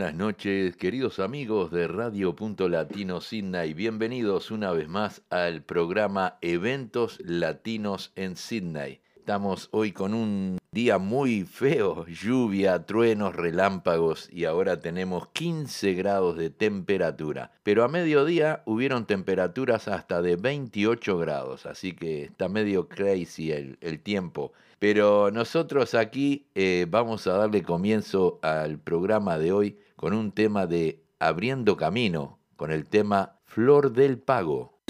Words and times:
Buenas 0.00 0.16
noches, 0.16 0.76
queridos 0.78 1.18
amigos 1.18 1.70
de 1.70 1.86
Radio 1.86 2.34
Punto 2.34 2.70
Latino 2.70 3.20
Sydney. 3.20 3.74
Bienvenidos 3.74 4.50
una 4.50 4.72
vez 4.72 4.88
más 4.88 5.20
al 5.28 5.62
programa 5.62 6.38
Eventos 6.40 7.18
Latinos 7.22 8.10
en 8.16 8.34
Sydney. 8.34 9.02
Estamos 9.14 9.68
hoy 9.72 9.92
con 9.92 10.14
un 10.14 10.56
día 10.72 10.96
muy 10.96 11.44
feo, 11.44 12.06
lluvia, 12.06 12.86
truenos, 12.86 13.36
relámpagos 13.36 14.30
y 14.32 14.46
ahora 14.46 14.80
tenemos 14.80 15.28
15 15.34 15.92
grados 15.92 16.38
de 16.38 16.48
temperatura. 16.48 17.52
Pero 17.62 17.84
a 17.84 17.88
mediodía 17.88 18.62
hubieron 18.64 19.04
temperaturas 19.04 19.86
hasta 19.86 20.22
de 20.22 20.36
28 20.36 21.18
grados, 21.18 21.66
así 21.66 21.92
que 21.92 22.24
está 22.24 22.48
medio 22.48 22.88
crazy 22.88 23.52
el, 23.52 23.76
el 23.82 24.00
tiempo. 24.00 24.54
Pero 24.80 25.30
nosotros 25.30 25.94
aquí 25.94 26.46
eh, 26.54 26.86
vamos 26.88 27.26
a 27.26 27.34
darle 27.34 27.62
comienzo 27.62 28.38
al 28.40 28.78
programa 28.78 29.36
de 29.36 29.52
hoy 29.52 29.76
con 30.00 30.14
un 30.14 30.32
tema 30.32 30.66
de 30.66 31.04
Abriendo 31.18 31.76
Camino, 31.76 32.38
con 32.56 32.72
el 32.72 32.88
tema 32.88 33.38
Flor 33.44 33.92
del 33.92 34.18
Pago. 34.18 34.80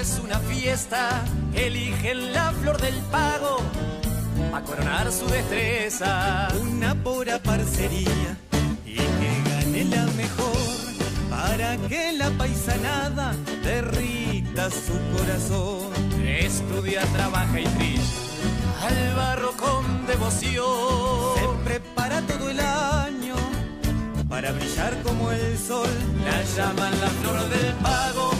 es 0.00 0.20
una 0.22 0.38
fiesta, 0.40 1.24
eligen 1.54 2.32
la 2.32 2.52
flor 2.52 2.80
del 2.80 2.94
pago 3.10 3.58
a 4.54 4.62
coronar 4.62 5.10
su 5.10 5.26
destreza. 5.26 6.48
Una 6.60 6.94
pura 6.94 7.38
parcería 7.38 8.36
y 8.86 8.94
que 8.96 9.32
gane 9.50 9.84
la 9.84 10.04
mejor 10.12 10.56
para 11.30 11.76
que 11.88 12.12
la 12.12 12.30
paisanada 12.30 13.34
derrita 13.62 14.70
su 14.70 14.96
corazón. 15.16 15.92
Estudia, 16.24 17.02
trabaja 17.12 17.60
y 17.60 17.64
trilla 17.64 18.02
al 18.82 19.16
barro 19.16 19.52
con 19.56 20.06
devoción. 20.06 20.64
Se 21.36 21.68
prepara 21.68 22.20
todo 22.22 22.50
el 22.50 22.60
año 22.60 23.36
para 24.28 24.52
brillar 24.52 25.02
como 25.02 25.32
el 25.32 25.58
sol. 25.58 25.88
La 26.24 26.42
llaman 26.56 27.00
la 27.00 27.08
flor 27.08 27.48
del 27.48 27.72
pago 27.82 28.30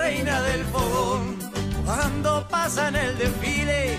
reina 0.00 0.40
del 0.42 0.64
fogón. 0.64 1.36
Cuando 1.84 2.46
pasa 2.48 2.88
en 2.88 2.96
el 2.96 3.18
desfile, 3.18 3.98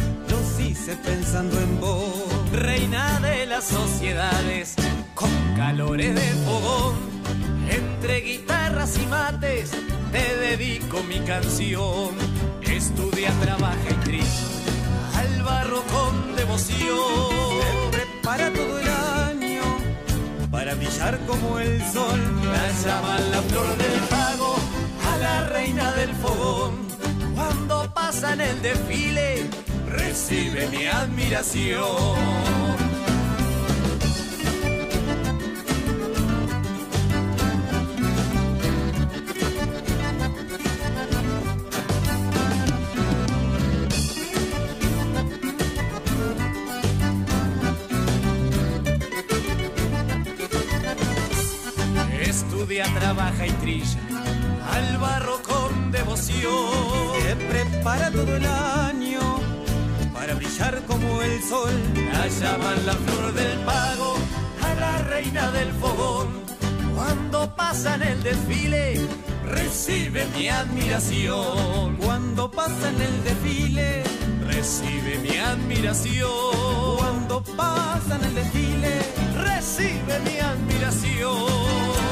pensando 0.97 1.59
en 1.59 1.79
vos. 1.79 2.13
Reina 2.51 3.19
de 3.19 3.45
las 3.45 3.65
sociedades, 3.65 4.75
con 5.15 5.29
calores 5.55 6.13
de 6.15 6.29
fogón, 6.45 6.95
entre 7.69 8.21
guitarras 8.21 8.97
y 8.97 9.05
mates, 9.07 9.71
te 10.11 10.35
dedico 10.37 11.01
mi 11.03 11.19
canción. 11.19 12.09
Estudia, 12.61 13.31
trabaja 13.41 13.89
y 13.89 13.93
trilla, 14.05 14.25
al 15.15 15.43
barro 15.43 15.83
con 15.83 16.35
devoción. 16.35 16.97
Se 17.61 17.97
prepara 17.97 18.51
todo 18.51 18.79
el 18.79 18.87
año 18.89 19.61
para 20.49 20.75
brillar 20.75 21.19
como 21.27 21.59
el 21.59 21.81
sol. 21.91 22.19
La 22.45 22.71
llaman 22.83 23.31
la 23.31 23.41
flor 23.43 23.77
del 23.77 23.99
pago, 24.09 24.55
a 25.13 25.17
la 25.17 25.49
reina 25.49 25.91
del 25.93 26.13
fogón. 26.15 26.87
Cuando 27.35 27.93
pasa 27.93 28.33
en 28.33 28.41
el 28.41 28.61
desfile, 28.61 29.49
recibe 29.91 30.67
mi 30.69 30.87
admiración. 30.87 32.51
Estudia, 52.21 52.85
trabaja 52.97 53.47
y 53.47 53.51
trilla 53.51 53.99
al 54.71 54.97
barro 54.97 55.41
con 55.43 55.91
devoción. 55.91 56.51
Prepara 57.49 58.11
todo 58.11 58.35
el 58.35 58.45
año 58.45 58.70
brillar 60.71 60.85
como 60.85 61.21
el 61.21 61.41
sol. 61.43 61.71
La 62.13 62.27
llaman 62.27 62.85
la 62.85 62.93
flor 62.93 63.33
del 63.33 63.59
pago, 63.59 64.15
a 64.63 64.73
la 64.75 64.97
reina 65.03 65.51
del 65.51 65.71
fogón. 65.73 66.41
Cuando 66.95 67.55
pasa 67.55 67.95
en 67.95 68.03
el 68.03 68.23
desfile, 68.23 68.99
recibe 69.45 70.25
mi 70.37 70.49
admiración. 70.49 71.97
Cuando 71.97 72.49
pasa 72.51 72.89
en 72.89 73.01
el 73.01 73.23
desfile, 73.23 74.03
recibe 74.47 75.19
mi 75.19 75.37
admiración. 75.37 76.97
Cuando 76.97 77.43
pasa 77.43 78.15
en 78.15 78.23
el 78.25 78.35
desfile, 78.35 79.01
recibe 79.35 80.19
mi 80.25 80.39
admiración. 80.39 82.10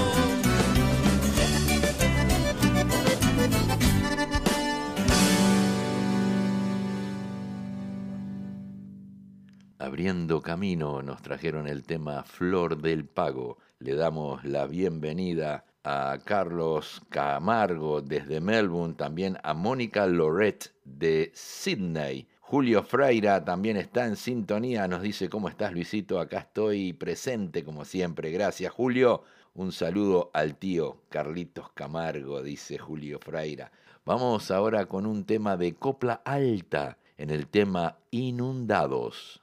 Abriendo 9.90 10.40
camino, 10.40 11.02
nos 11.02 11.20
trajeron 11.24 11.68
el 11.68 11.84
tema 11.84 12.22
Flor 12.22 12.80
del 12.80 13.06
Pago. 13.06 13.58
Le 13.80 13.96
damos 13.96 14.46
la 14.46 14.68
bienvenida 14.68 15.66
a 15.84 16.20
Carlos 16.24 17.02
Camargo 17.10 18.00
desde 18.00 18.40
Melbourne, 18.40 18.94
también 18.94 19.40
a 19.42 19.56
Mónica 19.56 20.06
Loret 20.06 20.72
de 20.86 21.32
Sydney. 21.34 22.28
Julio 22.40 22.84
Freira 22.84 23.44
también 23.44 23.78
está 23.78 24.06
en 24.06 24.16
sintonía, 24.16 24.88
nos 24.88 25.02
dice, 25.02 25.28
¿cómo 25.28 25.50
estás 25.50 25.74
Luisito? 25.74 26.20
Acá 26.20 26.38
estoy 26.42 26.94
presente 26.94 27.64
como 27.64 27.84
siempre. 27.84 28.30
Gracias 28.30 28.72
Julio. 28.72 29.24
Un 29.56 29.72
saludo 29.72 30.30
al 30.36 30.56
tío 30.56 31.02
Carlitos 31.10 31.72
Camargo, 31.72 32.44
dice 32.44 32.78
Julio 32.78 33.18
Freira. 33.20 33.72
Vamos 34.06 34.52
ahora 34.52 34.86
con 34.86 35.08
un 35.08 35.26
tema 35.26 35.58
de 35.58 35.74
copla 35.74 36.22
alta 36.24 37.00
en 37.18 37.32
el 37.32 37.48
tema 37.48 37.98
Inundados. 38.12 39.42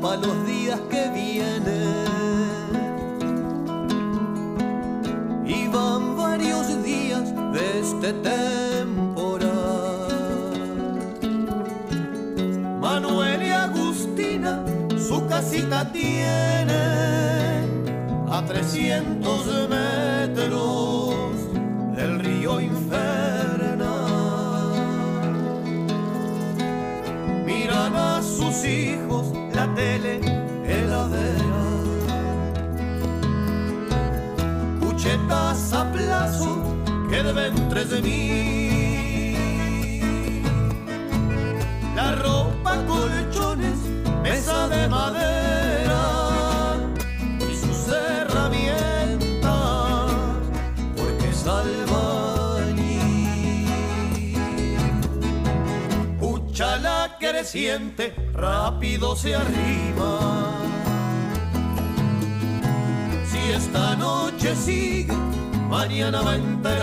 Para 0.00 0.16
los 0.16 0.46
días 0.46 0.80
que 0.90 1.08
vienen. 1.10 2.06
Y 5.46 5.68
van 5.68 6.16
varios 6.16 6.82
días 6.82 7.32
de 7.52 7.80
este 7.80 8.12
temporal. 8.14 9.48
Manuel 12.80 13.42
y 13.42 13.50
Agustina 13.50 14.64
su 14.98 15.26
casita 15.26 15.90
tienen 15.92 16.76
a 18.30 18.44
300 18.46 19.68
metros 19.68 21.34
del 21.96 22.18
río 22.18 22.60
infernal. 22.60 23.88
Miran 27.46 27.94
a 27.96 28.22
sus 28.22 28.64
hijos 28.64 29.07
tele, 29.78 30.14
heladera. 30.66 31.64
Cuchetas 34.80 35.72
a 35.72 35.82
plazo 35.92 36.52
que 37.08 37.22
deben 37.22 37.54
tres 37.70 37.90
de 37.90 38.02
mí. 38.02 39.36
La 41.94 42.08
ropa, 42.16 42.72
colchones, 42.88 43.78
mesa 44.24 44.68
de 44.68 44.88
creciente 57.38 58.12
rápido 58.34 59.14
se 59.14 59.32
arrima. 59.32 60.18
Si 63.30 63.38
esta 63.52 63.94
noche 63.94 64.56
sigue, 64.56 65.14
mañana 65.70 66.20
va 66.20 66.32
a 66.32 66.34
entrar. 66.34 66.74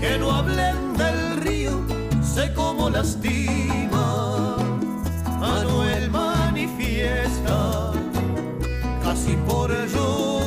Que 0.00 0.18
no 0.20 0.30
hablen 0.30 0.96
del 0.96 1.38
río, 1.38 1.72
sé 2.22 2.52
cómo 2.54 2.88
lastima. 2.90 4.56
Manuel 5.40 6.12
manifiesta, 6.12 7.90
casi 9.02 9.34
por 9.48 9.68
llorar. 9.88 10.37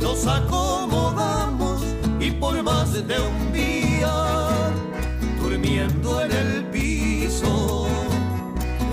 Nos 0.00 0.26
acomodamos 0.26 1.80
y 2.20 2.30
por 2.32 2.62
más 2.62 2.92
de 2.92 3.18
un 3.18 3.52
día, 3.52 4.12
durmiendo 5.40 6.22
en 6.22 6.32
el 6.32 6.64
piso 6.66 7.86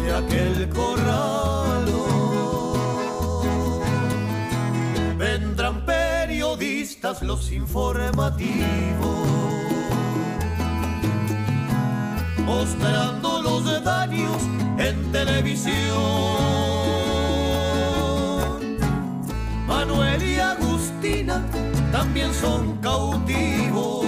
de 0.03 0.13
aquel 0.13 0.69
corralo. 0.69 2.03
Vendrán 5.17 5.85
periodistas 5.85 7.21
los 7.21 7.51
informativos, 7.51 9.27
mostrando 12.45 13.41
los 13.41 13.83
daños 13.83 14.41
en 14.77 15.11
televisión. 15.11 15.73
Manuel 19.67 20.23
y 20.23 20.39
Agustina 20.39 21.41
también 21.91 22.33
son 22.33 22.77
cautivos, 22.77 24.05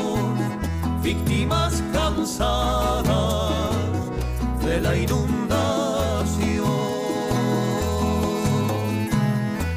víctimas 1.03 1.83
cansadas 1.93 3.05
de 4.65 4.81
la 4.81 4.95
inundación. 4.95 5.45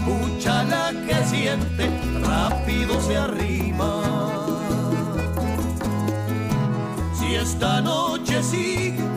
Pucha 0.04 0.64
la 0.64 0.92
que 1.06 1.24
siente, 1.26 1.90
rápido 2.22 3.00
se 3.00 3.16
arrima. 3.16 4.02
Si 7.14 7.34
esta 7.34 7.80
noche 7.80 8.42
sigue, 8.42 9.07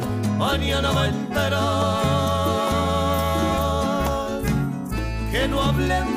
mañana 0.41 0.91
va 0.91 1.03
a 1.03 1.07
enterar. 1.07 1.62
Que 5.31 5.48
no 5.48 5.62
hablen 5.62 6.11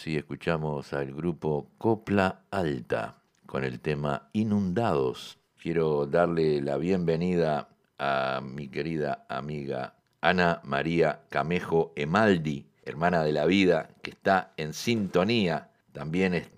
así 0.00 0.16
escuchamos 0.16 0.94
al 0.94 1.12
grupo 1.12 1.72
Copla 1.76 2.44
Alta 2.50 3.18
con 3.44 3.64
el 3.64 3.80
tema 3.80 4.30
Inundados. 4.32 5.38
Quiero 5.62 6.06
darle 6.06 6.62
la 6.62 6.78
bienvenida 6.78 7.68
a 7.98 8.40
mi 8.42 8.68
querida 8.68 9.26
amiga 9.28 9.96
Ana 10.22 10.62
María 10.64 11.20
Camejo 11.28 11.92
Emaldi, 11.96 12.64
hermana 12.82 13.22
de 13.22 13.32
la 13.32 13.44
vida, 13.44 13.90
que 14.00 14.12
está 14.12 14.54
en 14.56 14.72
sintonía. 14.72 15.68
También 15.92 16.32
es- 16.32 16.50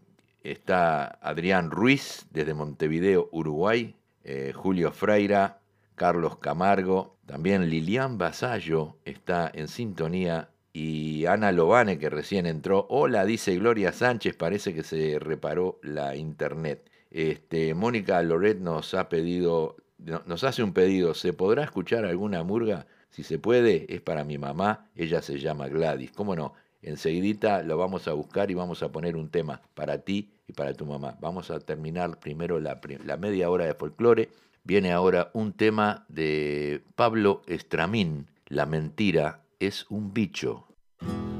está 0.45 1.19
Adrián 1.21 1.73
Ruiz 1.73 2.27
desde 2.31 2.55
Montevideo, 2.55 3.29
Uruguay, 3.33 3.97
eh, 4.23 4.53
Julio 4.55 4.93
Freira, 4.93 5.59
Carlos 5.97 6.37
Camargo, 6.39 7.17
también 7.27 7.69
Lilian 7.69 8.19
Basallo 8.19 8.99
está 9.05 9.51
en 9.53 9.67
sintonía 9.67 10.49
y 10.73 11.27
Ana 11.27 11.53
Lobane 11.53 11.99
que 11.99 12.11
recién 12.11 12.47
entró. 12.47 12.87
Hola, 12.91 13.25
dice 13.25 13.57
Gloria 13.57 13.93
Sánchez, 13.93 14.37
parece 14.37 14.75
que 14.75 14.83
se 14.83 15.19
reparó 15.19 15.79
la 15.83 16.17
internet. 16.17 16.91
Este, 17.11 17.75
Mónica 17.75 18.23
Loret 18.23 18.59
nos 18.59 18.95
ha 18.95 19.09
pedido, 19.09 19.77
no- 19.99 20.23
nos 20.27 20.45
hace 20.45 20.63
un 20.63 20.73
pedido, 20.73 21.15
¿se 21.15 21.33
podrá 21.33 21.65
escuchar 21.65 22.05
alguna 22.05 22.43
murga? 22.43 22.87
Si 23.11 23.23
se 23.23 23.39
puede, 23.39 23.93
es 23.95 24.01
para 24.01 24.25
mi 24.25 24.39
mamá, 24.39 24.89
ella 24.97 25.21
se 25.23 25.39
llama 25.39 25.69
Gladys. 25.69 26.13
¿Cómo 26.13 26.35
no? 26.35 26.55
Enseguidita 26.81 27.63
lo 27.63 27.77
vamos 27.77 28.09
a 28.09 28.13
buscar 28.15 28.51
y 28.51 28.55
vamos 28.55 28.83
a 28.83 28.91
poner 28.91 29.17
un 29.17 29.29
tema 29.31 29.61
para 29.75 29.99
ti 29.99 30.33
y 30.49 30.53
para 30.53 30.73
tu 30.75 30.87
mamá. 30.87 31.17
Vamos 31.21 31.51
a 31.51 31.61
terminar 31.61 32.19
primero 32.19 32.59
la, 32.59 32.81
la 33.05 33.17
media 33.19 33.51
hora 33.51 33.67
de 33.67 33.75
folclore. 33.75 34.31
Viene 34.65 34.93
ahora 34.93 35.31
un 35.35 35.53
tema 35.53 36.05
de 36.09 36.83
Pablo 36.95 37.43
Estramín, 37.47 38.29
La 38.47 38.67
mentira 38.67 39.42
es 39.67 39.87
un 39.91 40.13
bicho. 40.13 40.67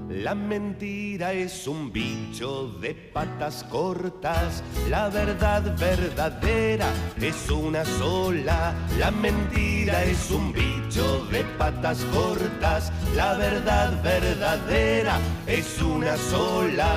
La 0.09 0.35
mentira 0.35 1.33
es 1.33 1.67
un 1.67 1.93
bicho 1.93 2.69
de 2.81 2.95
patas 2.95 3.65
cortas, 3.65 4.63
la 4.89 5.09
verdad 5.09 5.77
verdadera 5.77 6.87
es 7.21 7.51
una 7.51 7.85
sola. 7.85 8.75
La 8.99 9.11
mentira 9.11 10.05
es 10.05 10.31
un 10.31 10.53
bicho 10.53 11.27
de 11.33 11.43
patas 11.59 12.05
cortas, 12.13 12.93
la 13.17 13.35
verdad 13.35 14.01
verdadera 14.03 15.19
es 15.47 15.83
una 15.83 16.17
sola. 16.17 16.93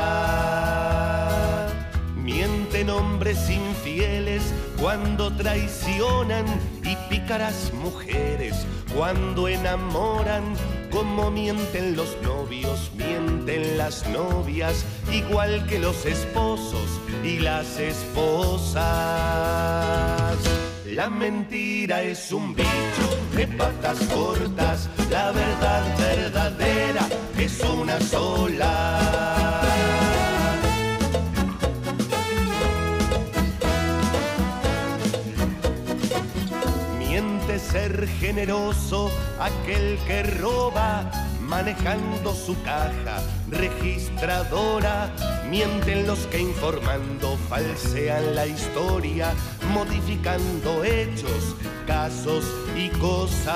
Mienten 2.15 2.89
hombres 2.89 3.50
infieles 3.50 4.53
cuando 4.79 5.32
traicionan 5.36 6.46
y 6.84 6.96
pícaras 7.10 7.72
mujeres 7.74 8.67
cuando 8.96 9.48
enamoran. 9.48 10.44
Como 10.96 11.30
mienten 11.30 11.98
los 11.98 12.16
novios, 12.24 12.90
mienten 12.96 13.78
las 13.78 14.08
novias, 14.08 14.86
igual 15.12 15.68
que 15.68 15.78
los 15.78 16.06
esposos 16.06 17.02
y 17.22 17.40
las 17.40 17.78
esposas. 17.78 18.86
La 20.86 21.10
mentira 21.10 22.02
es 22.02 22.32
un 22.32 22.56
bicho 22.56 23.08
de 23.36 23.46
patas 23.46 24.00
cortas, 24.14 24.90
la 25.12 25.34
verdad 25.34 25.98
verdadera 25.98 27.10
es 27.38 27.60
una 27.60 28.00
sola. 28.00 29.64
Ser 37.75 38.08
generoso 38.22 39.12
aquel 39.38 40.00
que 40.08 40.24
roba, 40.39 41.12
manejando 41.41 42.34
su 42.34 42.55
caja 42.63 43.22
registradora. 43.50 45.12
Mienten 45.50 46.08
los 46.08 46.20
que 46.27 46.39
informando 46.39 47.38
falsean 47.50 48.34
la 48.34 48.48
historia, 48.48 49.34
modificando 49.74 50.86
hechos, 50.86 51.58
casos 51.86 52.46
y 52.77 52.88
cosas. 52.98 53.53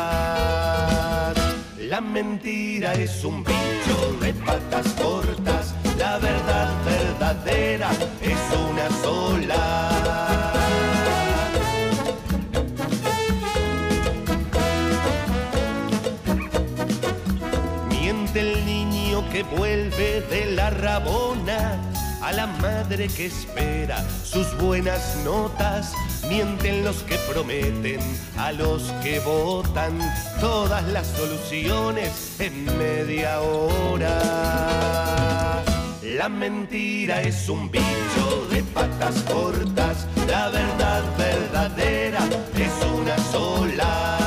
La 1.78 2.02
mentira 2.02 2.96
es 2.96 3.24
un 3.24 3.42
bicho 3.46 4.18
de 4.20 4.34
patas 4.34 4.88
cortas, 5.02 5.74
la 5.98 6.18
verdad 6.18 6.70
verdadera 6.84 7.90
es 8.22 8.42
una 8.70 8.90
sola. 9.02 10.29
Vuelve 19.44 20.22
de 20.30 20.46
la 20.52 20.70
rabona, 20.70 21.82
a 22.22 22.34
la 22.34 22.48
madre 22.48 23.08
que 23.08 23.28
espera 23.28 24.04
sus 24.24 24.58
buenas 24.58 25.18
notas, 25.24 25.94
mienten 26.28 26.84
los 26.84 27.04
que 27.04 27.16
prometen, 27.32 28.00
a 28.38 28.52
los 28.52 28.92
que 29.04 29.20
votan 29.20 30.00
todas 30.40 30.84
las 30.88 31.08
soluciones 31.08 32.40
en 32.40 32.66
media 32.78 33.42
hora. 33.42 34.20
La 36.18 36.28
mentira 36.28 37.22
es 37.22 37.48
un 37.48 37.72
bicho 37.72 38.48
de 38.52 38.62
patas 38.64 39.22
cortas, 39.24 40.08
la 40.28 40.50
verdad 40.50 41.04
verdadera 41.18 42.20
es 42.56 42.74
una 42.94 43.18
sola. 43.32 44.19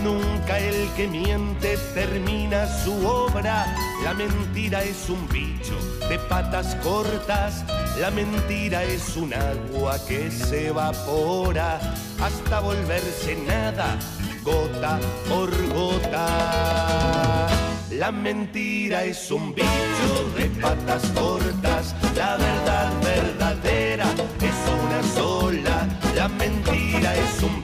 Nunca 0.00 0.58
el 0.58 0.88
que 0.96 1.06
miente 1.06 1.76
termina 1.94 2.66
su 2.66 3.06
obra. 3.06 3.66
La 4.04 4.14
mentira 4.14 4.82
es 4.82 5.08
un 5.08 5.26
bicho 5.28 5.74
de 6.08 6.18
patas 6.18 6.74
cortas. 6.76 7.64
La 7.98 8.10
mentira 8.10 8.84
es 8.84 9.16
un 9.16 9.32
agua 9.34 9.98
que 10.06 10.30
se 10.30 10.68
evapora 10.68 11.80
hasta 12.20 12.60
volverse 12.60 13.36
nada, 13.46 13.98
gota 14.42 15.00
por 15.28 15.50
gota. 15.74 17.48
La 17.90 18.12
mentira 18.12 19.04
es 19.04 19.30
un 19.30 19.54
bicho 19.54 20.30
de 20.36 20.46
patas 20.60 21.02
cortas. 21.14 21.94
La 22.14 22.36
verdad 22.36 22.92
verdadera 23.02 24.06
es 24.40 24.54
una 24.84 25.02
sola. 25.14 25.88
La 26.14 26.28
mentira 26.28 27.14
es 27.16 27.42
un 27.42 27.57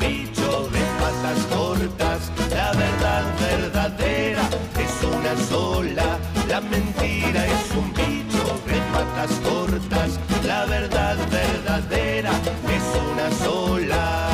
verdadera 3.45 4.45
es 4.79 4.95
una 5.05 5.37
sola, 5.37 6.19
la 6.49 6.61
mentira 6.61 7.47
es 7.47 7.71
un 7.77 7.93
bicho 7.93 8.45
de 8.67 8.79
patas 8.93 9.33
cortas, 9.49 10.21
la 10.47 10.65
verdad 10.67 11.17
verdadera 11.31 12.33
es 12.77 12.87
una 13.11 13.31
sola. 13.45 14.25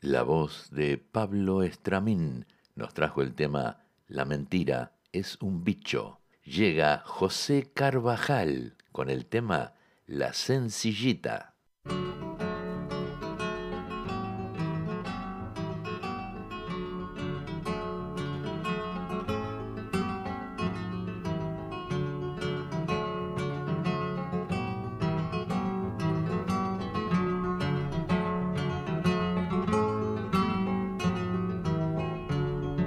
La 0.00 0.22
voz 0.22 0.70
de 0.70 0.98
Pablo 0.98 1.62
Estramín 1.62 2.46
nos 2.76 2.94
trajo 2.94 3.22
el 3.22 3.34
tema 3.34 3.80
La 4.06 4.24
mentira 4.24 4.92
es 5.12 5.38
un 5.40 5.64
bicho. 5.64 6.20
Llega 6.44 7.02
José 7.04 7.70
Carvajal 7.74 8.76
con 8.92 9.10
el 9.10 9.26
tema 9.26 9.73
La 10.06 10.34
Sencillita. 10.34 11.54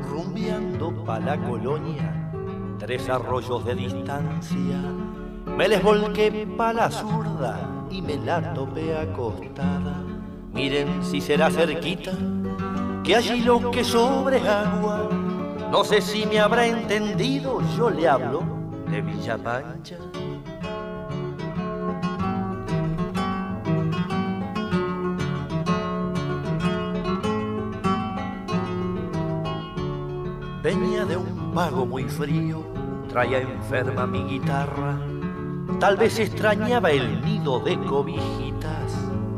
Rumbeando 0.04 1.04
pa' 1.04 1.18
la 1.18 1.36
colonia, 1.40 2.78
tres 2.78 3.10
arroyos 3.10 3.66
de 3.66 3.74
distancia 3.74 5.27
me 5.58 5.68
les 5.68 5.82
volqué 5.82 6.46
pa' 6.56 6.72
la 6.72 6.92
zurda 6.92 7.68
y 7.90 8.00
me 8.00 8.16
la 8.18 8.54
topé 8.54 8.96
acostada. 8.96 10.04
Miren 10.54 11.04
si 11.04 11.20
será 11.20 11.50
cerquita, 11.50 12.12
que 13.04 13.16
allí 13.16 13.42
lo 13.42 13.72
que 13.72 13.84
sobre 13.84 14.38
agua. 14.48 15.10
No 15.72 15.84
sé 15.84 16.00
si 16.00 16.28
me 16.28 16.40
habrá 16.40 16.68
entendido, 16.68 17.60
yo 17.76 17.90
le 17.90 18.08
hablo 18.08 18.44
de 18.88 19.02
Villa 19.02 19.38
Pancha. 19.40 19.98
Venía 30.62 31.06
de 31.06 31.18
un 31.18 31.52
pago 31.56 31.84
muy 31.88 32.04
frío, 32.04 32.64
traía 33.10 33.40
enferma 33.40 34.06
mi 34.06 34.24
guitarra 34.24 35.00
Tal 35.80 35.96
vez 35.96 36.18
extrañaba 36.18 36.90
el 36.90 37.24
nido 37.24 37.60
de 37.60 37.78
cobijitas 37.86 38.94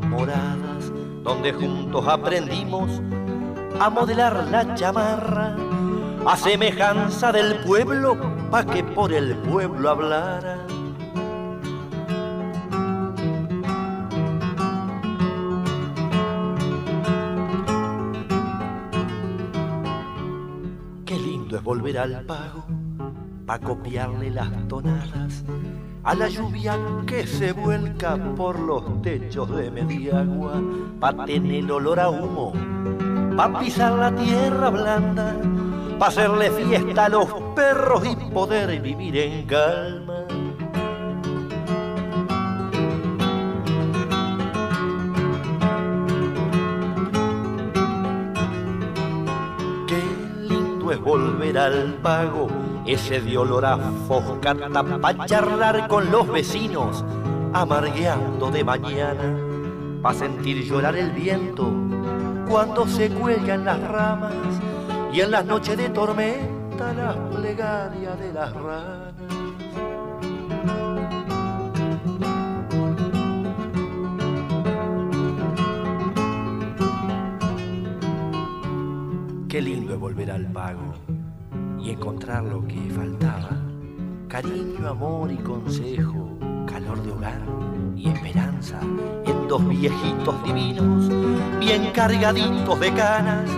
moradas, 0.07 0.89
donde 1.21 1.51
juntos 1.51 2.07
aprendimos 2.07 3.01
a 3.77 3.89
modelar 3.89 4.47
la 4.49 4.73
chamarra, 4.73 5.55
a 6.25 6.37
semejanza 6.37 7.33
del 7.33 7.57
pueblo, 7.65 8.17
pa' 8.49 8.65
que 8.65 8.83
por 8.83 9.11
el 9.11 9.35
pueblo 9.37 9.89
hablara. 9.89 10.65
Qué 21.05 21.19
lindo 21.19 21.57
es 21.57 21.63
volver 21.63 21.97
al 21.97 22.25
pago, 22.25 22.63
pa' 23.45 23.59
copiarle 23.59 24.29
las 24.29 24.67
tonadas 24.69 25.43
a 26.09 26.15
la 26.15 26.27
lluvia 26.27 26.75
que 27.05 27.27
se 27.27 27.51
vuelca 27.51 28.17
por 28.35 28.57
los 28.57 28.99
techos 29.03 29.47
de 29.55 29.69
Mediagua, 29.69 30.59
pa' 30.99 31.13
tener 31.23 31.71
olor 31.71 31.99
a 31.99 32.09
humo, 32.09 32.51
pa' 33.37 33.59
pisar 33.59 33.91
la 33.91 34.11
tierra 34.15 34.71
blanda, 34.71 35.35
pa' 35.99 36.07
hacerle 36.07 36.49
fiesta 36.49 37.05
a 37.05 37.09
los 37.09 37.27
perros 37.55 38.01
y 38.07 38.15
poder 38.33 38.81
vivir 38.81 39.17
en 39.17 39.45
calma. 39.45 40.25
Qué 49.85 50.01
lindo 50.47 50.91
es 50.91 50.99
volver 51.01 51.55
al 51.55 51.93
pago 52.01 52.47
ese 52.85 53.21
de 53.21 53.37
olor 53.37 53.65
a 53.65 53.77
foscata 54.07 54.83
pa' 55.01 55.25
charlar 55.25 55.87
con 55.87 56.11
los 56.11 56.27
vecinos, 56.27 57.03
amargueando 57.53 58.49
de 58.51 58.63
mañana, 58.63 59.37
pa' 60.01 60.13
sentir 60.13 60.63
llorar 60.63 60.95
el 60.95 61.11
viento 61.11 61.71
cuando 62.49 62.87
se 62.87 63.09
cuelgan 63.09 63.65
las 63.65 63.79
ramas 63.81 64.33
y 65.13 65.21
en 65.21 65.31
las 65.31 65.45
noches 65.45 65.77
de 65.77 65.89
tormenta 65.89 66.93
las 66.93 67.15
plegarias 67.35 68.19
de 68.19 68.33
las 68.33 68.53
ranas. 68.53 69.13
Qué 79.47 79.61
lindo 79.61 79.93
es 79.93 79.99
volver 79.99 80.31
al 80.31 80.45
pago 80.51 80.93
encontrar 81.91 82.43
lo 82.43 82.65
que 82.67 82.79
faltaba. 82.95 83.49
Cariño, 84.27 84.87
amor 84.87 85.31
y 85.31 85.37
consejo, 85.37 86.37
calor 86.67 87.01
de 87.03 87.11
hogar 87.11 87.41
y 87.95 88.09
esperanza 88.09 88.79
en 89.25 89.47
dos 89.47 89.67
viejitos 89.67 90.43
divinos, 90.43 91.09
bien 91.59 91.91
cargaditos 91.93 92.79
de 92.79 92.93
canas. 92.93 93.49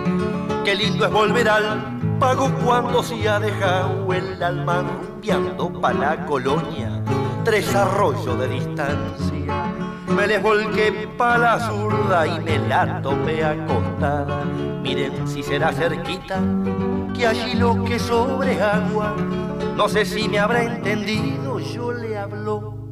Qué 0.64 0.74
lindo 0.74 1.06
es 1.06 1.12
volver 1.12 1.48
al 1.48 1.98
pago 2.18 2.50
cuando 2.64 3.02
se 3.02 3.28
ha 3.28 3.38
dejado 3.38 4.12
el 4.12 4.42
alma 4.42 4.82
rumbeando 4.82 5.80
pa' 5.80 5.92
la 5.92 6.24
colonia, 6.26 7.02
tres 7.44 7.74
arroyos 7.74 8.38
de 8.38 8.48
distancia. 8.48 9.91
Me 10.16 10.26
les 10.26 10.42
volqué 10.42 11.08
pa' 11.16 11.38
la 11.38 11.58
zurda 11.58 12.26
y 12.26 12.40
me 12.40 12.58
la 12.68 13.00
topé 13.02 13.44
acostada. 13.44 14.44
Miren 14.82 15.26
si 15.26 15.42
será 15.42 15.72
cerquita, 15.72 16.40
que 17.14 17.26
allí 17.26 17.54
lo 17.54 17.82
que 17.84 17.98
sobre 17.98 18.60
agua. 18.60 19.16
No 19.76 19.88
sé 19.88 20.04
si 20.04 20.28
me 20.28 20.38
habrá 20.38 20.62
entendido, 20.64 21.58
yo 21.58 21.92
le 21.92 22.18
hablo 22.18 22.82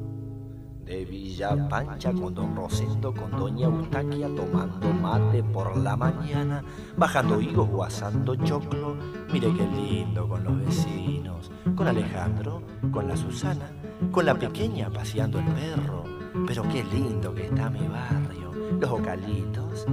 de 0.85 1.05
Villa 1.05 1.69
Pancha 1.69 2.13
con 2.13 2.35
don 2.35 2.57
Rosendo, 2.57 3.15
con 3.15 3.31
doña 3.31 3.67
Eustaquia 3.67 4.29
tomando 4.35 4.91
mate 4.91 5.43
por 5.43 5.77
la 5.77 5.97
mañana, 5.97 6.65
bajando 6.97 7.41
higos, 7.41 7.69
guasando 7.69 8.35
choclo. 8.35 8.97
Mire 9.33 9.55
qué 9.55 9.67
lindo 9.67 10.29
con 10.29 10.43
los 10.43 10.59
vecinos, 10.59 11.53
con 11.77 11.87
Alejandro, 11.87 12.63
con 12.91 13.07
la 13.07 13.17
Susana, 13.17 13.71
con 14.11 14.27
la 14.27 14.35
pequeña 14.35 14.91
paseando 14.91 15.39
el 15.39 15.45
perro. 15.47 16.20
Pero 16.47 16.63
qué 16.69 16.85
lindo 16.85 17.35
que 17.35 17.47
está 17.47 17.69
mi 17.71 17.87
barrio, 17.89 18.53
los 18.81 18.91
ocalitos, 18.91 19.87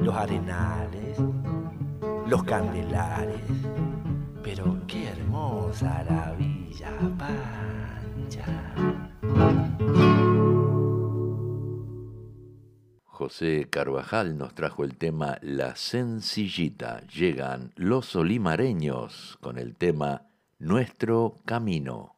los 0.00 0.14
arenales, 0.14 1.18
los 2.26 2.44
candelares. 2.44 3.40
Pero 4.42 4.78
qué 4.86 5.08
hermosa 5.08 6.04
la 6.04 6.32
Villa 6.32 6.92
Pancha. 7.18 8.44
José 13.04 13.66
Carvajal 13.68 14.38
nos 14.38 14.54
trajo 14.54 14.84
el 14.84 14.96
tema 14.96 15.38
La 15.40 15.74
Sencillita. 15.74 17.00
Llegan 17.08 17.72
los 17.74 18.14
olimareños 18.14 19.38
con 19.40 19.58
el 19.58 19.74
tema 19.74 20.28
Nuestro 20.58 21.38
Camino. 21.44 22.14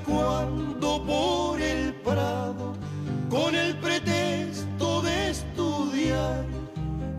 Cuando 0.00 1.04
por 1.04 1.60
el 1.60 1.94
Prado, 1.94 2.72
con 3.28 3.54
el 3.54 3.76
pretexto 3.78 5.02
de 5.02 5.30
estudiar, 5.30 6.46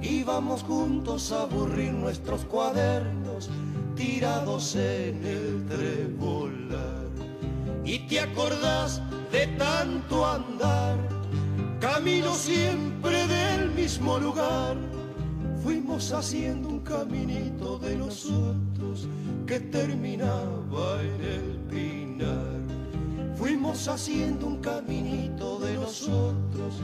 íbamos 0.01 0.63
juntos 0.63 1.31
a 1.31 1.43
aburrir 1.43 1.93
nuestros 1.93 2.45
cuadernos 2.45 3.49
tirados 3.95 4.75
en 4.75 5.25
el 5.25 5.65
trebolar? 5.67 7.03
¿Y 7.85 7.99
te 8.07 8.21
acordás 8.21 9.01
de 9.31 9.47
tanto 9.57 10.25
andar, 10.25 10.97
camino 11.79 12.33
siempre 12.33 13.27
del 13.27 13.71
mismo 13.71 14.17
lugar? 14.17 14.77
Fuimos 15.63 16.11
haciendo 16.11 16.69
un 16.69 16.79
caminito 16.81 17.79
de 17.79 17.95
nosotros 17.95 19.07
que 19.47 19.59
terminaba 19.59 21.01
en 21.01 21.21
el 21.21 21.59
pinar. 21.69 22.52
Fuimos 23.35 23.87
haciendo 23.87 24.47
un 24.47 24.57
caminito 24.61 25.59
de 25.59 25.73
nosotros 25.75 26.75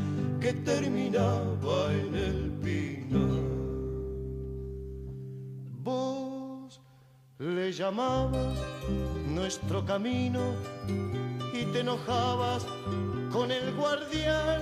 que 0.42 0.54
terminaba 0.54 1.94
en 1.94 2.16
el 2.16 2.52
pinar. 2.64 3.40
Vos 5.84 6.82
le 7.38 7.72
llamabas 7.72 8.58
nuestro 9.28 9.86
camino 9.86 10.40
y 11.54 11.66
te 11.66 11.82
enojabas 11.82 12.66
con 13.32 13.52
el 13.52 13.74
guardián 13.76 14.62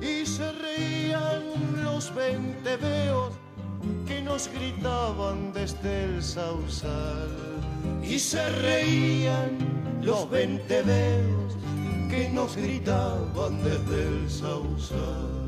y 0.00 0.26
se 0.26 0.52
reían 0.52 1.42
los 1.82 2.14
venteveos 2.14 3.32
que 4.06 4.20
nos 4.20 4.48
gritaban 4.48 5.52
desde 5.52 6.04
el 6.04 6.22
sausal. 6.22 7.30
Y 8.02 8.18
se 8.18 8.48
reían 8.60 9.58
los 10.02 10.30
venteveos 10.30 11.56
que 12.10 12.30
nos 12.32 12.56
gritaban 12.56 13.62
desde 13.62 14.08
el 14.08 14.30
sausal. 14.30 15.45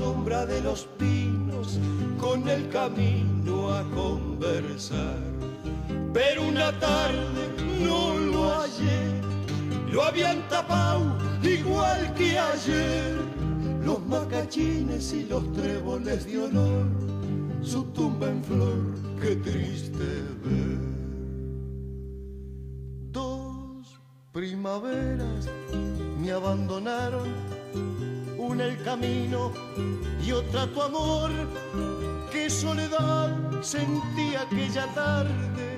Sombra 0.00 0.46
de 0.46 0.62
los 0.62 0.88
pinos 0.98 1.78
con 2.18 2.48
el 2.48 2.68
camino 2.70 3.70
a 3.70 3.82
conversar. 3.90 5.18
Pero 6.12 6.48
una 6.48 6.72
tarde 6.78 7.42
no 7.86 8.16
lo 8.16 8.48
hallé, 8.48 9.20
lo 9.92 10.02
habían 10.02 10.48
tapado 10.48 11.04
igual 11.42 12.14
que 12.14 12.38
ayer, 12.38 13.18
los 13.84 14.00
macachines 14.06 15.12
y 15.12 15.24
los 15.24 15.52
tréboles 15.52 16.24
de 16.24 16.44
honor, 16.44 16.86
su 17.62 17.84
tumba 17.92 18.28
en 18.28 18.42
flor, 18.42 18.82
qué 19.20 19.36
triste 19.36 20.06
ver. 20.44 20.80
Dos 23.12 24.00
primaveras 24.32 25.48
me 26.20 26.32
abandonaron, 26.32 27.28
una 28.40 28.64
el 28.64 28.82
camino 28.82 29.52
y 30.24 30.32
otra 30.32 30.66
tu 30.66 30.80
amor, 30.82 31.30
qué 32.32 32.48
soledad 32.48 33.36
sentí 33.60 34.34
aquella 34.34 34.86
tarde, 34.94 35.76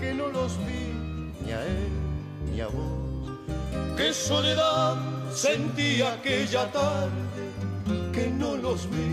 que 0.00 0.12
no 0.12 0.28
los 0.28 0.58
vi 0.66 0.92
ni 1.44 1.52
a 1.52 1.64
él 1.64 1.92
ni 2.50 2.60
a 2.60 2.66
vos. 2.66 3.30
Qué 3.96 4.12
soledad 4.12 4.96
sentí 5.32 6.02
aquella 6.02 6.70
tarde 6.72 7.44
que 8.12 8.26
no 8.26 8.56
los 8.56 8.90
vi 8.90 9.12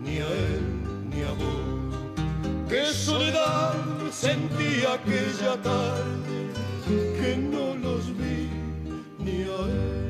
ni 0.00 0.18
a 0.18 0.26
él 0.26 0.64
ni 1.10 1.22
a 1.22 1.32
vos. 1.40 2.68
Qué 2.68 2.86
soledad 2.86 3.74
sentí 4.10 4.84
aquella 4.84 5.54
tarde 5.62 6.50
que 6.90 7.36
no 7.36 7.76
los 7.76 8.06
vi 8.18 8.50
ni 9.18 9.42
a 9.42 9.60
él 9.68 10.05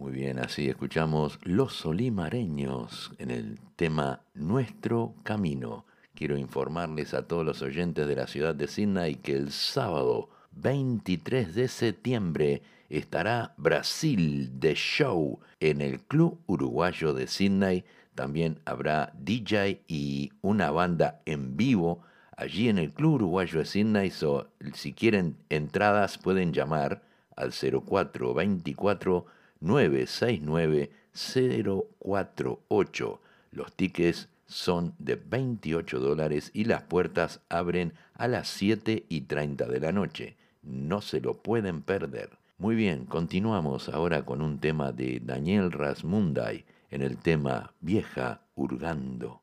Muy 0.00 0.12
bien, 0.12 0.38
así 0.38 0.66
escuchamos 0.66 1.38
Los 1.42 1.74
Solimareños 1.74 3.12
en 3.18 3.30
el 3.30 3.58
tema 3.76 4.22
Nuestro 4.32 5.12
Camino. 5.24 5.84
Quiero 6.14 6.38
informarles 6.38 7.12
a 7.12 7.28
todos 7.28 7.44
los 7.44 7.60
oyentes 7.60 8.08
de 8.08 8.16
la 8.16 8.26
ciudad 8.26 8.54
de 8.54 8.66
Sydney 8.66 9.16
que 9.16 9.36
el 9.36 9.52
sábado 9.52 10.30
23 10.52 11.54
de 11.54 11.68
septiembre 11.68 12.62
estará 12.88 13.52
Brasil 13.58 14.58
de 14.58 14.74
show 14.74 15.38
en 15.60 15.82
el 15.82 16.00
Club 16.00 16.40
Uruguayo 16.46 17.12
de 17.12 17.26
Sydney. 17.26 17.84
También 18.14 18.58
habrá 18.64 19.12
DJ 19.18 19.82
y 19.86 20.32
una 20.40 20.70
banda 20.70 21.20
en 21.26 21.58
vivo 21.58 22.00
allí 22.38 22.70
en 22.70 22.78
el 22.78 22.94
Club 22.94 23.16
Uruguayo 23.16 23.58
de 23.58 23.66
Sydney. 23.66 24.08
So, 24.08 24.48
si 24.72 24.94
quieren 24.94 25.36
entradas 25.50 26.16
pueden 26.16 26.54
llamar 26.54 27.02
al 27.36 27.52
0424 27.52 29.26
969 29.60 30.90
048. 31.12 33.20
Los 33.52 33.72
tickets 33.74 34.28
son 34.46 34.94
de 34.98 35.16
28 35.16 36.00
dólares 36.00 36.50
y 36.54 36.64
las 36.64 36.82
puertas 36.82 37.40
abren 37.48 37.94
a 38.14 38.28
las 38.28 38.48
7 38.48 39.06
y 39.08 39.22
30 39.22 39.66
de 39.66 39.80
la 39.80 39.92
noche. 39.92 40.36
No 40.62 41.00
se 41.00 41.20
lo 41.20 41.42
pueden 41.42 41.82
perder. 41.82 42.30
Muy 42.58 42.74
bien, 42.74 43.06
continuamos 43.06 43.88
ahora 43.88 44.24
con 44.24 44.42
un 44.42 44.58
tema 44.58 44.92
de 44.92 45.20
Daniel 45.20 45.72
Rasmunday 45.72 46.64
en 46.90 47.02
el 47.02 47.16
tema 47.16 47.72
Vieja 47.80 48.42
Hurgando. 48.54 49.42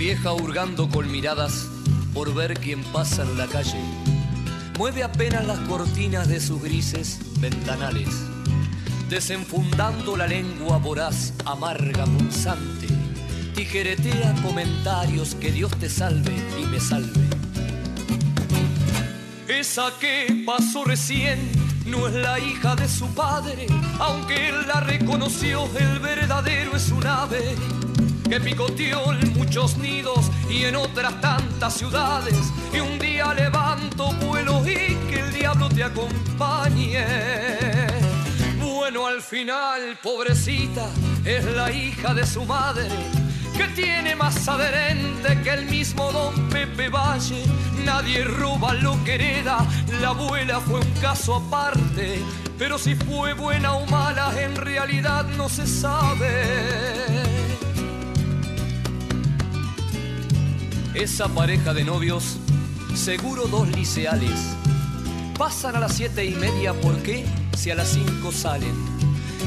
Vieja 0.00 0.32
hurgando 0.32 0.88
con 0.88 1.12
miradas 1.12 1.68
por 2.14 2.32
ver 2.32 2.58
quién 2.58 2.82
pasa 2.84 3.22
en 3.22 3.36
la 3.36 3.46
calle. 3.46 3.78
Mueve 4.78 5.02
apenas 5.02 5.46
las 5.46 5.58
cortinas 5.68 6.26
de 6.26 6.40
sus 6.40 6.62
grises 6.62 7.18
ventanales, 7.38 8.08
desenfundando 9.10 10.16
la 10.16 10.26
lengua 10.26 10.78
voraz, 10.78 11.34
amarga, 11.44 12.06
punzante. 12.06 12.86
Tijeretea 13.54 14.34
comentarios 14.42 15.34
que 15.34 15.52
Dios 15.52 15.70
te 15.78 15.90
salve 15.90 16.32
y 16.58 16.64
me 16.64 16.80
salve. 16.80 17.20
Esa 19.48 19.92
que 20.00 20.44
pasó 20.46 20.82
recién 20.84 21.38
no 21.84 22.08
es 22.08 22.14
la 22.14 22.38
hija 22.40 22.74
de 22.74 22.88
su 22.88 23.06
padre, 23.08 23.66
aunque 23.98 24.48
él 24.48 24.66
la 24.66 24.80
reconoció, 24.80 25.68
el 25.78 25.98
verdadero 25.98 26.74
es 26.74 26.90
un 26.90 27.06
ave 27.06 27.54
que 28.30 28.40
picoteó 28.40 29.12
en 29.12 29.32
muchos 29.36 29.76
nidos 29.76 30.30
y 30.48 30.62
en 30.62 30.76
otras 30.76 31.20
tantas 31.20 31.74
ciudades. 31.74 32.36
Y 32.72 32.78
un 32.78 32.96
día 33.00 33.34
levanto 33.34 34.12
vuelo 34.24 34.62
y 34.62 34.94
que 35.10 35.18
el 35.18 35.32
diablo 35.32 35.68
te 35.68 35.82
acompañe. 35.82 37.04
Bueno, 38.60 39.08
al 39.08 39.20
final, 39.20 39.98
pobrecita, 40.00 40.86
es 41.24 41.44
la 41.44 41.72
hija 41.72 42.14
de 42.14 42.24
su 42.24 42.44
madre. 42.44 42.88
Que 43.56 43.66
tiene 43.74 44.14
más 44.14 44.46
adherente 44.46 45.40
que 45.42 45.50
el 45.50 45.66
mismo 45.66 46.12
don 46.12 46.48
Pepe 46.50 46.88
Valle. 46.88 47.42
Nadie 47.84 48.22
roba 48.22 48.74
lo 48.74 49.02
que 49.02 49.16
hereda, 49.16 49.66
la 50.00 50.10
abuela 50.10 50.60
fue 50.60 50.78
un 50.78 50.92
caso 51.00 51.34
aparte. 51.34 52.22
Pero 52.56 52.78
si 52.78 52.94
fue 52.94 53.32
buena 53.32 53.74
o 53.74 53.86
mala, 53.86 54.40
en 54.40 54.54
realidad 54.54 55.24
no 55.36 55.48
se 55.48 55.66
sabe. 55.66 57.29
Esa 60.94 61.28
pareja 61.28 61.72
de 61.72 61.84
novios, 61.84 62.36
seguro 62.94 63.46
dos 63.46 63.68
liceales, 63.68 64.56
pasan 65.38 65.76
a 65.76 65.80
las 65.80 65.94
siete 65.94 66.24
y 66.24 66.34
media, 66.34 66.74
¿por 66.74 66.96
qué? 66.98 67.24
Si 67.56 67.70
a 67.70 67.76
las 67.76 67.90
cinco 67.90 68.32
salen. 68.32 68.74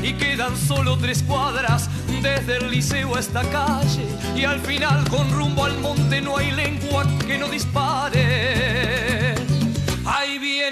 Y 0.02 0.14
quedan 0.14 0.56
solo 0.56 0.98
tres 0.98 1.22
cuadras 1.22 1.90
desde 2.22 2.58
el 2.58 2.72
liceo 2.72 3.16
a 3.16 3.20
esta 3.20 3.42
calle. 3.44 4.08
Y 4.36 4.46
al 4.46 4.62
final 4.62 5.08
con 5.10 5.30
rumbo 5.32 5.66
al 5.66 5.78
monte 5.80 6.22
no 6.22 6.38
hay 6.38 6.52
lengua 6.52 7.06
que 7.28 7.38
no 7.38 7.50
dispare. 7.50 9.23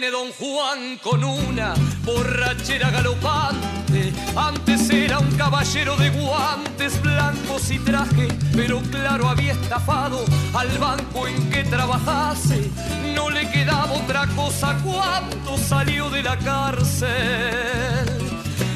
Don 0.10 0.32
Juan 0.32 0.98
con 0.98 1.24
una 1.24 1.76
borrachera 2.04 2.90
galopante. 2.90 4.12
Antes 4.36 4.90
era 4.90 5.20
un 5.20 5.32
caballero 5.38 5.96
de 5.96 6.10
guantes 6.10 7.00
blancos 7.02 7.70
y 7.70 7.78
traje, 7.78 8.28
pero 8.56 8.82
claro 8.90 9.30
había 9.30 9.52
estafado 9.52 10.26
al 10.56 10.70
banco 10.80 11.28
en 11.28 11.50
que 11.52 11.64
trabajase. 11.66 12.72
No 13.14 13.30
le 13.30 13.50
quedaba 13.52 13.92
otra 13.94 14.26
cosa 14.36 14.76
cuando 14.84 15.58
salió 15.58 16.10
de 16.10 16.24
la 16.24 16.38
cárcel 16.40 18.02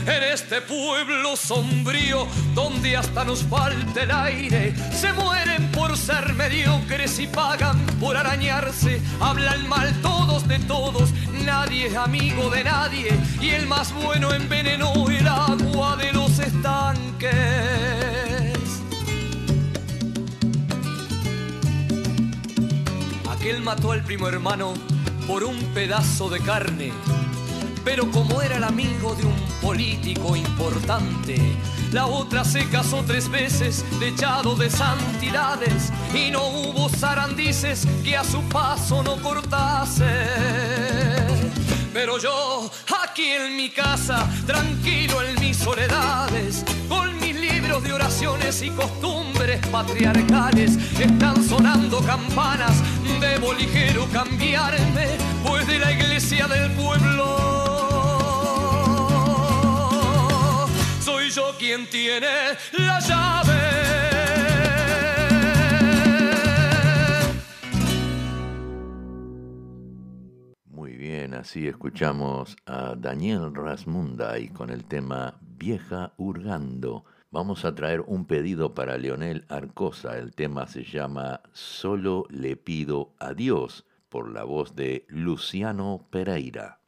en 0.07 0.23
este 0.23 0.61
pueblo 0.61 1.35
sombrío 1.35 2.27
donde 2.53 2.97
hasta 2.97 3.23
nos 3.23 3.43
falta 3.43 4.03
el 4.03 4.11
aire. 4.11 4.75
Se 4.91 5.11
mueren 5.13 5.71
por 5.87 5.97
ser 5.97 6.33
mediocres 6.33 7.19
y 7.19 7.27
pagan 7.27 7.77
por 7.99 8.17
arañarse. 8.17 8.99
Hablan 9.19 9.69
mal 9.69 9.93
todos 10.01 10.47
de 10.47 10.57
todos, 10.59 11.11
nadie 11.45 11.87
es 11.87 11.95
amigo 11.95 12.49
de 12.49 12.63
nadie. 12.63 13.09
Y 13.39 13.49
el 13.49 13.67
más 13.67 13.93
bueno 13.93 14.33
envenenó 14.33 14.91
el 15.09 15.27
agua 15.27 15.95
de 15.97 16.11
los 16.11 16.39
estanques. 16.39 17.33
Aquel 23.29 23.61
mató 23.61 23.91
al 23.91 24.03
primo 24.03 24.27
hermano 24.27 24.73
por 25.27 25.43
un 25.43 25.59
pedazo 25.75 26.29
de 26.29 26.39
carne 26.39 26.93
pero 27.85 28.09
como 28.09 28.41
era 28.41 28.57
el 28.57 28.63
amigo 28.63 29.13
de 29.13 29.25
un 29.25 29.35
político 29.61 30.35
importante, 30.35 31.35
la 31.95 32.07
otra 32.07 32.43
se 32.43 32.67
casó 32.67 33.05
tres 33.07 33.29
veces, 33.29 33.85
echado 34.01 34.53
de 34.57 34.69
santidades, 34.69 35.93
y 36.13 36.29
no 36.29 36.45
hubo 36.45 36.89
zarandices 36.89 37.87
que 38.03 38.17
a 38.17 38.23
su 38.25 38.41
paso 38.49 39.01
no 39.01 39.15
cortase. 39.21 40.03
Pero 41.93 42.17
yo, 42.19 42.69
aquí 43.01 43.31
en 43.31 43.55
mi 43.55 43.69
casa, 43.69 44.29
tranquilo 44.45 45.21
en 45.21 45.39
mis 45.39 45.55
soledades, 45.55 46.65
con 46.89 47.17
mis 47.21 47.33
libros 47.33 47.81
de 47.81 47.93
oraciones 47.93 48.61
y 48.61 48.71
costumbres 48.71 49.65
patriarcales, 49.67 50.75
están 50.99 51.41
sonando 51.47 52.01
campanas, 52.01 52.75
debo 53.21 53.53
ligero 53.53 54.05
cambiarme, 54.11 55.07
pues 55.47 55.65
de 55.65 55.79
la 55.79 55.93
iglesia 55.93 56.45
del 56.47 56.71
pueblo 56.71 57.64
soy 61.05 61.29
yo 61.29 61.51
quien 61.59 61.87
tiene 61.87 62.57
la 62.79 62.99
llave. 62.99 63.53
Muy 70.65 70.97
bien, 70.97 71.35
así 71.35 71.67
escuchamos 71.67 72.55
a 72.65 72.95
Daniel 72.95 73.53
Rasmunda 73.53 74.39
y 74.39 74.47
con 74.47 74.71
el 74.71 74.85
tema 74.85 75.37
Vieja 75.41 76.13
Hurgando. 76.17 77.05
Vamos 77.29 77.65
a 77.65 77.75
traer 77.75 78.01
un 78.01 78.25
pedido 78.25 78.73
para 78.73 78.97
Leonel 78.97 79.45
Arcosa. 79.47 80.17
El 80.17 80.33
tema 80.33 80.65
se 80.65 80.83
llama 80.83 81.41
Solo 81.53 82.25
le 82.31 82.55
pido 82.55 83.13
a 83.19 83.35
Dios 83.35 83.85
por 84.09 84.31
la 84.31 84.43
voz 84.43 84.75
de 84.75 85.05
Luciano 85.09 86.07
Pereira. 86.09 86.79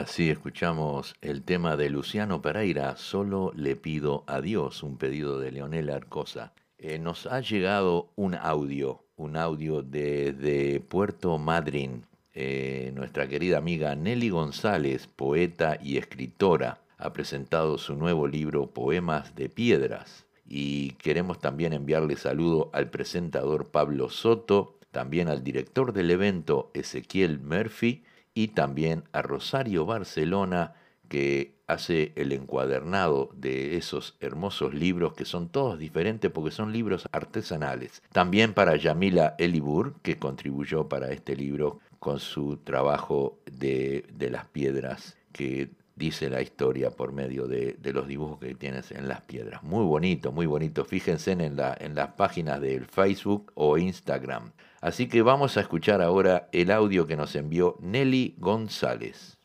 Así 0.00 0.30
escuchamos 0.30 1.14
el 1.20 1.42
tema 1.42 1.76
de 1.76 1.90
Luciano 1.90 2.40
Pereira, 2.40 2.96
Solo 2.96 3.52
le 3.54 3.76
pido 3.76 4.24
a 4.26 4.40
Dios, 4.40 4.82
un 4.82 4.96
pedido 4.96 5.38
de 5.38 5.52
Leonel 5.52 5.90
Arcosa. 5.90 6.54
Eh, 6.78 6.98
nos 6.98 7.26
ha 7.26 7.40
llegado 7.40 8.10
un 8.16 8.34
audio, 8.34 9.04
un 9.16 9.36
audio 9.36 9.82
desde 9.82 10.80
Puerto 10.80 11.36
Madryn. 11.36 12.06
Eh, 12.32 12.92
nuestra 12.94 13.28
querida 13.28 13.58
amiga 13.58 13.94
Nelly 13.94 14.30
González, 14.30 15.06
poeta 15.06 15.76
y 15.82 15.98
escritora, 15.98 16.80
ha 16.96 17.12
presentado 17.12 17.76
su 17.76 17.94
nuevo 17.94 18.26
libro 18.26 18.70
Poemas 18.70 19.34
de 19.34 19.50
Piedras. 19.50 20.24
Y 20.46 20.92
queremos 20.92 21.40
también 21.40 21.74
enviarle 21.74 22.16
saludo 22.16 22.70
al 22.72 22.88
presentador 22.88 23.66
Pablo 23.66 24.08
Soto, 24.08 24.78
también 24.92 25.28
al 25.28 25.44
director 25.44 25.92
del 25.92 26.10
evento 26.10 26.70
Ezequiel 26.72 27.38
Murphy 27.38 28.02
y 28.34 28.48
también 28.48 29.04
a 29.12 29.22
Rosario 29.22 29.86
Barcelona, 29.86 30.74
que 31.08 31.60
hace 31.66 32.12
el 32.16 32.32
encuadernado 32.32 33.30
de 33.34 33.76
esos 33.76 34.16
hermosos 34.20 34.74
libros 34.74 35.14
que 35.14 35.24
son 35.24 35.48
todos 35.48 35.78
diferentes 35.78 36.30
porque 36.30 36.50
son 36.50 36.72
libros 36.72 37.08
artesanales. 37.12 38.02
También 38.12 38.54
para 38.54 38.76
Yamila 38.76 39.34
Elibur, 39.38 39.94
que 40.02 40.18
contribuyó 40.18 40.88
para 40.88 41.10
este 41.10 41.36
libro 41.36 41.80
con 41.98 42.18
su 42.18 42.58
trabajo 42.58 43.38
de, 43.50 44.06
de 44.12 44.30
las 44.30 44.46
piedras 44.46 45.16
que 45.32 45.70
dice 45.96 46.30
la 46.30 46.40
historia 46.40 46.90
por 46.90 47.12
medio 47.12 47.46
de, 47.46 47.76
de, 47.78 47.92
los 47.92 48.08
dibujos 48.08 48.38
que 48.38 48.54
tienes 48.54 48.90
en 48.90 49.06
las 49.06 49.20
piedras. 49.20 49.62
Muy 49.62 49.84
bonito, 49.84 50.32
muy 50.32 50.46
bonito. 50.46 50.84
Fíjense 50.84 51.32
en, 51.32 51.56
la, 51.56 51.76
en 51.78 51.94
las 51.94 52.14
páginas 52.14 52.60
del 52.60 52.86
Facebook 52.86 53.52
o 53.54 53.76
Instagram. 53.76 54.52
Así 54.80 55.08
que 55.08 55.20
vamos 55.20 55.58
a 55.58 55.60
escuchar 55.60 56.00
ahora 56.00 56.48
el 56.52 56.70
audio 56.70 57.06
que 57.06 57.14
nos 57.14 57.36
envió 57.36 57.76
Nelly 57.80 58.36
González. 58.38 59.36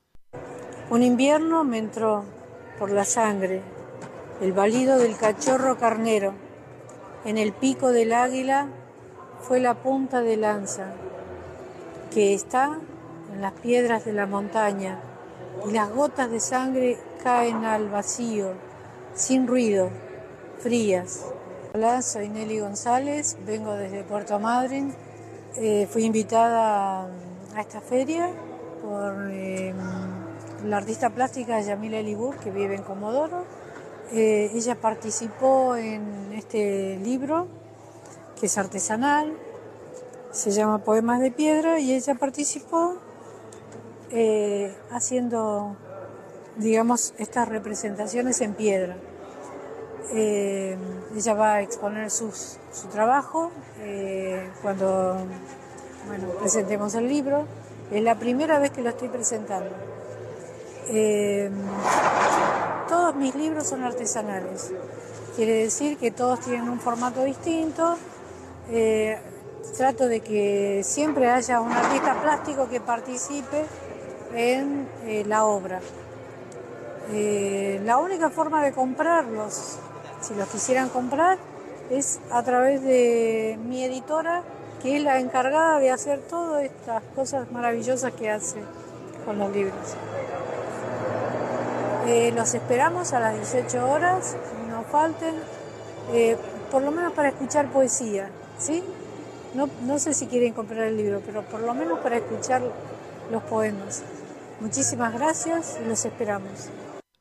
Un 0.90 1.04
invierno 1.04 1.66
me 1.66 1.78
entró 1.78 2.24
por 2.80 2.90
la 2.90 3.04
sangre 3.04 3.62
el 4.40 4.54
balido 4.54 4.98
del 4.98 5.18
cachorro 5.18 5.78
carnero. 5.78 6.34
En 7.26 7.38
el 7.38 7.52
pico 7.52 7.92
del 7.92 8.14
águila 8.14 8.70
fue 9.42 9.60
la 9.60 9.74
punta 9.74 10.22
de 10.22 10.38
lanza 10.38 10.94
que 12.14 12.34
está 12.34 12.80
en 13.34 13.42
las 13.42 13.52
piedras 13.54 14.06
de 14.06 14.14
la 14.14 14.28
montaña 14.28 15.02
y 15.68 15.72
las 15.74 15.92
gotas 15.92 16.32
de 16.32 16.40
sangre 16.40 16.98
caen 17.22 17.66
al 17.66 17.90
vacío, 17.90 18.54
sin 19.14 19.48
ruido, 19.48 19.90
frías. 20.60 21.26
Hola, 21.74 22.02
soy 22.02 22.30
Nelly 22.30 22.60
González, 22.60 23.38
vengo 23.46 23.74
desde 23.74 24.06
Puerto 24.06 24.40
Madryn 24.40 24.94
eh, 25.58 25.88
fui 25.90 26.04
invitada 26.04 27.06
a 27.56 27.62
esta 27.62 27.80
feria 27.80 28.30
por 28.82 29.30
eh, 29.32 29.74
la 30.66 30.78
artista 30.78 31.10
plástica 31.10 31.62
Yamila 31.62 31.98
Elibur, 31.98 32.36
que 32.38 32.52
vive 32.52 32.76
en 32.76 32.84
Comodoro. 32.84 33.46
Eh, 34.12 34.52
ella 34.54 34.76
participó 34.76 35.78
en 35.78 36.34
este 36.34 36.98
libro, 36.98 37.48
que 38.40 38.48
es 38.48 38.58
artesanal, 38.58 39.34
se 40.32 40.52
llama 40.52 40.80
Poemas 40.80 41.22
de 41.22 41.32
Piedra, 41.32 41.80
y 41.80 41.94
ella 41.94 42.16
participó 42.16 42.98
haciendo, 44.92 45.76
digamos, 46.58 47.14
estas 47.18 47.50
representaciones 47.50 48.40
en 48.40 48.54
piedra. 48.54 48.96
Eh, 50.14 50.78
ella 51.16 51.34
va 51.34 51.54
a 51.56 51.62
exponer 51.62 52.12
su 52.12 52.32
trabajo 52.92 53.52
eh, 53.80 54.50
cuando 54.62 55.18
presentemos 56.40 56.94
el 56.96 57.08
libro. 57.08 57.46
Es 57.92 58.04
la 58.04 58.16
primera 58.16 58.60
vez 58.60 58.72
que 58.72 58.82
lo 58.82 58.90
estoy 58.90 59.10
presentando. 59.10 59.70
Eh, 60.90 61.50
todos 62.88 63.16
mis 63.16 63.34
libros 63.36 63.68
son 63.68 63.84
artesanales. 63.84 64.72
Quiere 65.36 65.54
decir 65.64 65.98
que 65.98 66.12
todos 66.12 66.40
tienen 66.42 66.70
un 66.70 66.80
formato 66.80 67.24
distinto. 67.24 67.98
trato 69.78 70.08
de 70.08 70.22
que 70.22 70.82
siempre 70.84 71.30
haya 71.30 71.60
un 71.60 71.72
artista 71.72 72.22
plástico 72.22 72.70
que 72.70 72.80
participe 72.80 73.66
en 74.34 74.88
la 75.28 75.46
obra. 75.46 75.80
la 77.12 77.98
única 77.98 78.30
forma 78.30 78.64
de 78.64 78.72
comprarlos 78.72 79.80
si 80.26 80.34
los 80.34 80.48
quisieran 80.50 80.90
comprar, 80.90 81.38
es 81.92 82.20
a 82.32 82.42
través 82.44 82.82
de 82.82 83.60
mi 83.64 83.84
editora, 83.84 84.44
que 84.82 84.98
es 84.98 85.04
la 85.04 85.20
encargada 85.20 85.80
de 85.80 85.92
hacer 85.92 86.20
todas 86.20 86.64
estas 86.64 87.04
cosas 87.16 87.52
maravillosas 87.52 88.12
que 88.14 88.30
hace 88.30 88.58
con 89.24 89.38
los 89.38 89.52
libros. 89.54 89.96
Eh, 92.08 92.32
los 92.36 92.54
esperamos 92.54 93.14
a 93.14 93.20
las 93.20 93.36
18 93.36 93.90
horas, 93.90 94.36
no 94.70 94.84
falten, 94.84 95.36
eh, 96.14 96.38
por 96.72 96.82
lo 96.82 96.92
menos 96.92 97.14
para 97.14 97.30
escuchar 97.30 97.72
poesía, 97.72 98.30
¿sí? 98.58 98.84
No, 99.54 99.70
no 99.84 100.00
sé 100.00 100.14
si 100.14 100.28
quieren 100.28 100.54
comprar 100.54 100.84
el 100.84 100.98
libro, 100.98 101.22
pero 101.26 101.44
por 101.44 101.62
lo 101.62 101.74
menos 101.74 102.00
para 102.00 102.18
escuchar 102.18 102.62
los 103.32 103.44
poemas. 103.44 104.04
Muchísimas 104.60 105.14
gracias 105.14 105.80
y 105.84 105.88
los 105.88 106.04
esperamos. 106.06 106.70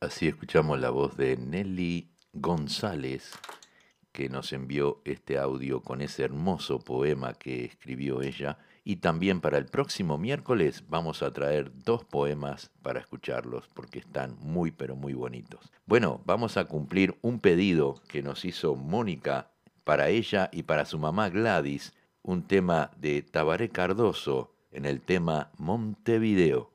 Así 0.01 0.29
escuchamos 0.29 0.79
la 0.79 0.90
voz 0.90 1.17
de 1.17 1.37
Nelly 1.37 2.13
González, 2.35 3.33
que 4.12 4.29
nos 4.29 4.53
envió 4.53 5.01
este 5.05 5.38
audio 5.38 5.81
con 5.81 6.01
ese 6.01 6.25
hermoso 6.25 6.79
poema 6.79 7.35
que 7.35 7.64
escribió 7.64 8.23
ella. 8.23 8.59
Y 8.85 8.97
también 8.97 9.40
para 9.40 9.59
el 9.59 9.66
próximo 9.66 10.18
miércoles 10.18 10.85
vamos 10.88 11.23
a 11.23 11.33
traer 11.33 11.73
dos 11.85 12.05
poemas 12.05 12.70
para 12.83 13.01
escucharlos 13.01 13.68
porque 13.75 14.01
están 14.01 14.37
muy 14.40 14.70
pero 14.70 14.94
muy 14.94 15.14
bonitos. 15.14 15.73
Bueno, 15.87 16.20
vamos 16.27 16.57
a 16.57 16.66
cumplir 16.66 17.16
un 17.23 17.40
pedido 17.40 17.94
que 18.09 18.23
nos 18.23 18.44
hizo 18.44 18.77
Mónica 18.77 19.51
para 19.85 20.09
ella 20.11 20.51
y 20.53 20.64
para 20.64 20.85
su 20.85 20.99
mamá 20.99 21.31
Gladys, 21.31 21.94
un 22.23 22.47
tema 22.47 22.90
de 22.97 23.23
Tabaré 23.23 23.70
Cardoso 23.70 24.55
en 24.70 24.85
el 24.85 25.01
tema 25.01 25.51
Montevideo. 25.57 26.73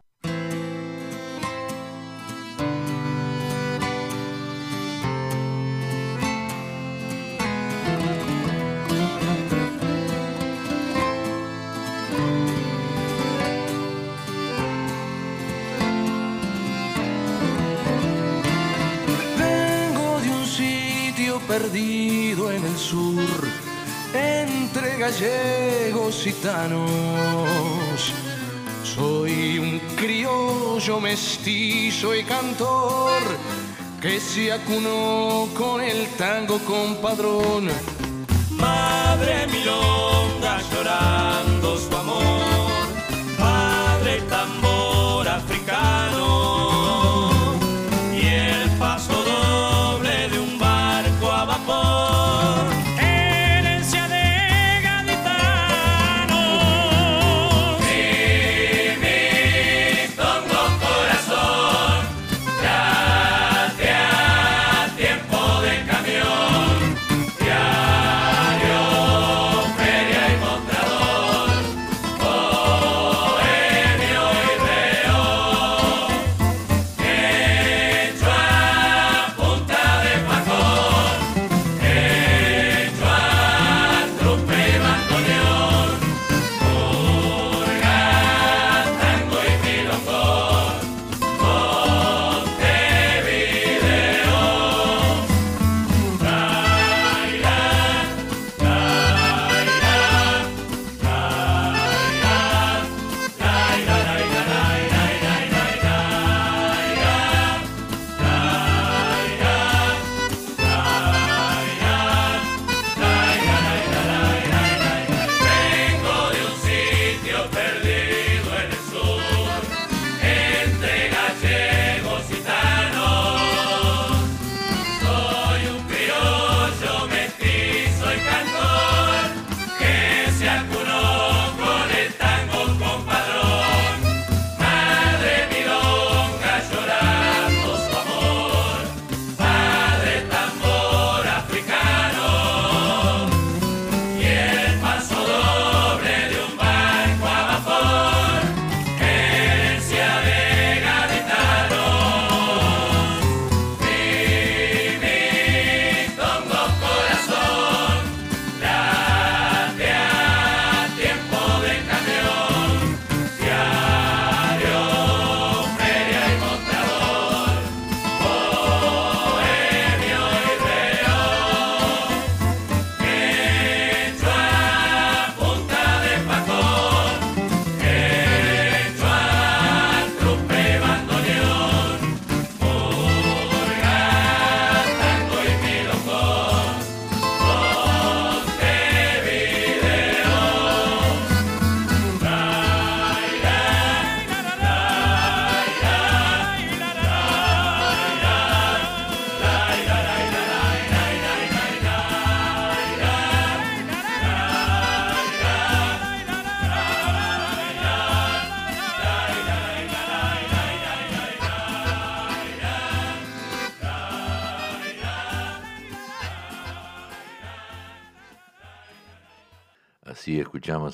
Gallegos 25.19 26.25
y 26.27 26.33
tanos. 26.33 26.87
Soy 28.83 29.59
un 29.59 29.79
criollo 29.95 30.99
mestizo 30.99 32.15
y 32.15 32.23
cantor 32.23 33.21
que 34.01 34.19
se 34.19 34.51
acunó 34.51 35.47
con 35.57 35.81
el 35.81 36.07
tango 36.17 36.59
compadrón. 36.59 37.69
Madre 38.51 39.47
milonga 39.47 40.61
llorando 40.73 41.38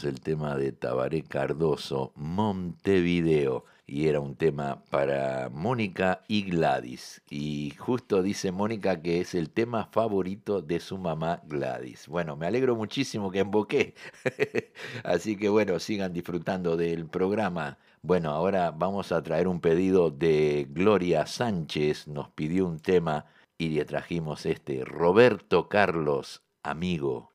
el 0.05 0.21
tema 0.21 0.55
de 0.55 0.71
Tabaré 0.71 1.23
Cardoso, 1.23 2.11
Montevideo, 2.15 3.65
y 3.87 4.07
era 4.07 4.19
un 4.19 4.35
tema 4.35 4.83
para 4.89 5.49
Mónica 5.49 6.21
y 6.27 6.43
Gladys. 6.43 7.21
Y 7.29 7.73
justo 7.77 8.23
dice 8.23 8.51
Mónica 8.51 9.01
que 9.01 9.21
es 9.21 9.35
el 9.35 9.49
tema 9.49 9.85
favorito 9.91 10.61
de 10.61 10.79
su 10.79 10.97
mamá 10.97 11.41
Gladys. 11.45 12.07
Bueno, 12.07 12.35
me 12.35 12.47
alegro 12.47 12.75
muchísimo 12.75 13.31
que 13.31 13.39
emboqué. 13.39 13.95
Así 15.03 15.37
que 15.37 15.49
bueno, 15.49 15.79
sigan 15.79 16.13
disfrutando 16.13 16.77
del 16.77 17.05
programa. 17.07 17.77
Bueno, 18.01 18.31
ahora 18.31 18.71
vamos 18.71 19.11
a 19.11 19.21
traer 19.21 19.47
un 19.47 19.59
pedido 19.59 20.11
de 20.11 20.67
Gloria 20.69 21.25
Sánchez, 21.25 22.07
nos 22.07 22.29
pidió 22.29 22.65
un 22.65 22.79
tema 22.79 23.25
y 23.57 23.69
le 23.69 23.85
trajimos 23.85 24.45
este, 24.45 24.83
Roberto 24.83 25.69
Carlos, 25.69 26.43
amigo. 26.63 27.34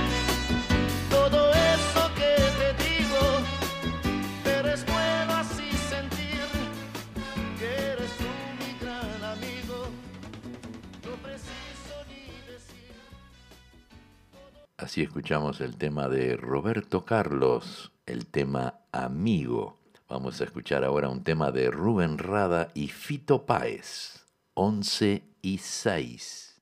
Así 14.91 15.03
escuchamos 15.03 15.61
el 15.61 15.77
tema 15.77 16.09
de 16.09 16.35
Roberto 16.35 17.05
Carlos, 17.05 17.93
el 18.05 18.25
tema 18.25 18.81
Amigo. 18.91 19.79
Vamos 20.09 20.41
a 20.41 20.43
escuchar 20.43 20.83
ahora 20.83 21.07
un 21.07 21.23
tema 21.23 21.49
de 21.49 21.71
Rubén 21.71 22.17
Rada 22.17 22.67
y 22.73 22.89
Fito 22.89 23.45
Páez, 23.45 24.25
11 24.53 25.23
y 25.41 25.59
6. 25.59 26.61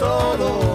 todo 0.00 0.69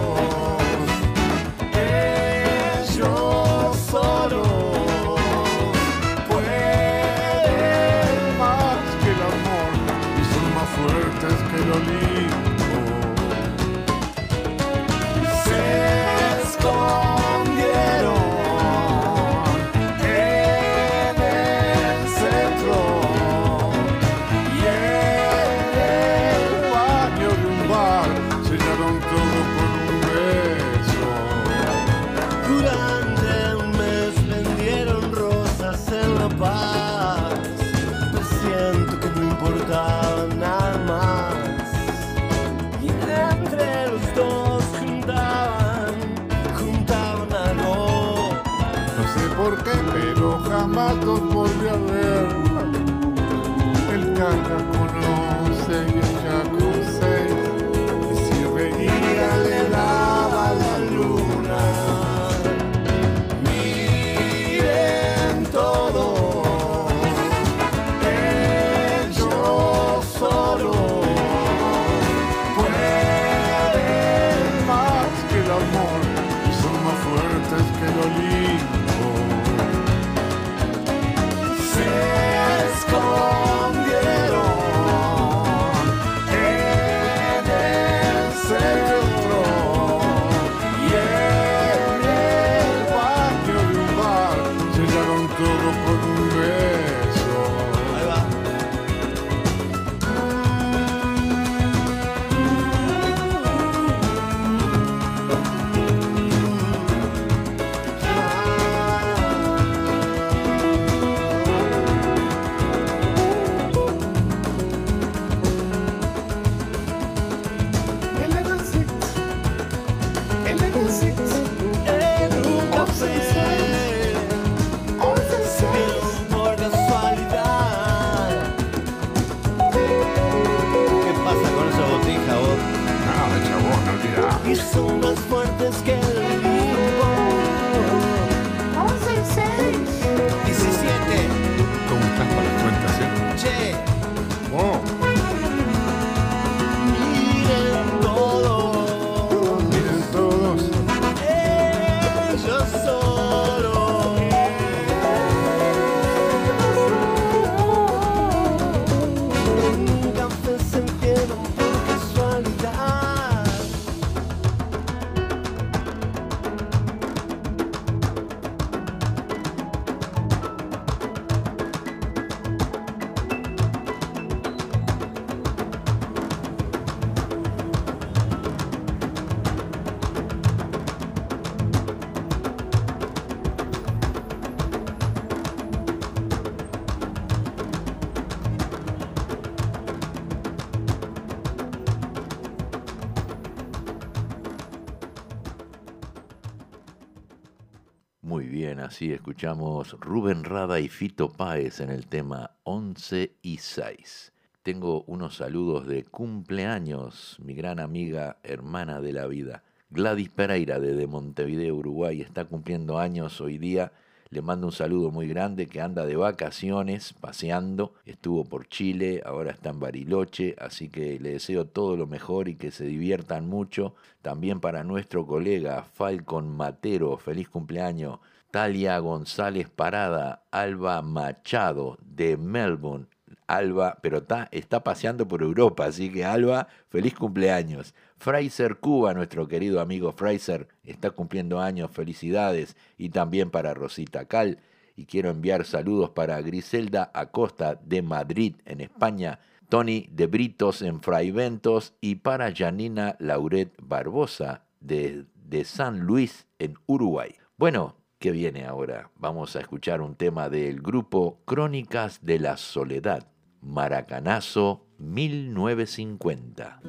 escuchamos 199.26 199.98
Rubén 199.98 200.44
Rada 200.44 200.78
y 200.78 200.88
Fito 200.88 201.32
Páez 201.32 201.80
en 201.80 201.90
el 201.90 202.06
tema 202.06 202.52
11 202.62 203.32
y 203.42 203.58
6. 203.58 204.32
Tengo 204.62 205.02
unos 205.08 205.38
saludos 205.38 205.88
de 205.88 206.04
cumpleaños, 206.04 207.36
mi 207.42 207.52
gran 207.52 207.80
amiga, 207.80 208.36
hermana 208.44 209.00
de 209.00 209.12
la 209.12 209.26
vida. 209.26 209.64
Gladys 209.90 210.28
Pereira 210.28 210.78
desde 210.78 211.08
Montevideo, 211.08 211.74
Uruguay, 211.74 212.20
está 212.20 212.44
cumpliendo 212.44 213.00
años 213.00 213.40
hoy 213.40 213.58
día. 213.58 213.90
Le 214.30 214.42
mando 214.42 214.68
un 214.68 214.72
saludo 214.72 215.10
muy 215.10 215.26
grande 215.26 215.66
que 215.66 215.80
anda 215.80 216.06
de 216.06 216.14
vacaciones, 216.14 217.12
paseando. 217.12 217.94
Estuvo 218.04 218.44
por 218.44 218.68
Chile, 218.68 219.22
ahora 219.26 219.50
está 219.50 219.70
en 219.70 219.80
Bariloche, 219.80 220.54
así 220.60 220.88
que 220.88 221.18
le 221.18 221.30
deseo 221.30 221.66
todo 221.66 221.96
lo 221.96 222.06
mejor 222.06 222.46
y 222.46 222.54
que 222.54 222.70
se 222.70 222.84
diviertan 222.84 223.48
mucho. 223.48 223.96
También 224.22 224.60
para 224.60 224.84
nuestro 224.84 225.26
colega 225.26 225.82
Falcon 225.82 226.56
Matero, 226.56 227.18
feliz 227.18 227.48
cumpleaños. 227.48 228.20
Talia 228.50 228.98
González 228.98 229.68
Parada, 229.68 230.44
Alba 230.50 231.02
Machado 231.02 231.98
de 232.02 232.36
Melbourne. 232.36 233.06
Alba, 233.46 233.98
pero 234.02 234.18
está, 234.18 234.48
está 234.50 234.82
paseando 234.82 235.28
por 235.28 235.42
Europa, 235.42 235.84
así 235.84 236.10
que 236.10 236.24
Alba, 236.24 236.68
feliz 236.88 237.14
cumpleaños. 237.14 237.94
Fraser 238.18 238.78
Cuba, 238.78 239.14
nuestro 239.14 239.46
querido 239.46 239.80
amigo 239.80 240.12
Fraser, 240.12 240.68
está 240.84 241.10
cumpliendo 241.10 241.60
años, 241.60 241.90
felicidades. 241.90 242.76
Y 242.98 243.10
también 243.10 243.50
para 243.50 243.74
Rosita 243.74 244.24
Cal. 244.24 244.58
Y 244.96 245.04
quiero 245.04 245.30
enviar 245.30 245.64
saludos 245.64 246.10
para 246.10 246.40
Griselda 246.40 247.10
Acosta 247.14 247.74
de 247.76 248.02
Madrid, 248.02 248.56
en 248.64 248.80
España. 248.80 249.38
Tony 249.68 250.08
de 250.12 250.26
Britos 250.26 250.80
en 250.80 251.00
Fraiventos 251.00 251.94
y 252.00 252.16
para 252.16 252.54
Janina 252.54 253.16
Lauret 253.18 253.74
Barbosa 253.82 254.64
de, 254.80 255.24
de 255.34 255.64
San 255.64 256.00
Luis 256.00 256.46
en 256.58 256.74
Uruguay. 256.86 257.34
Bueno, 257.56 257.96
¿qué 258.18 258.30
viene 258.30 258.64
ahora? 258.64 259.10
Vamos 259.16 259.56
a 259.56 259.60
escuchar 259.60 260.00
un 260.00 260.14
tema 260.14 260.48
del 260.48 260.80
grupo 260.80 261.40
Crónicas 261.44 262.24
de 262.24 262.38
la 262.38 262.56
Soledad, 262.56 263.28
Maracanazo 263.60 264.86
1950. 264.98 266.80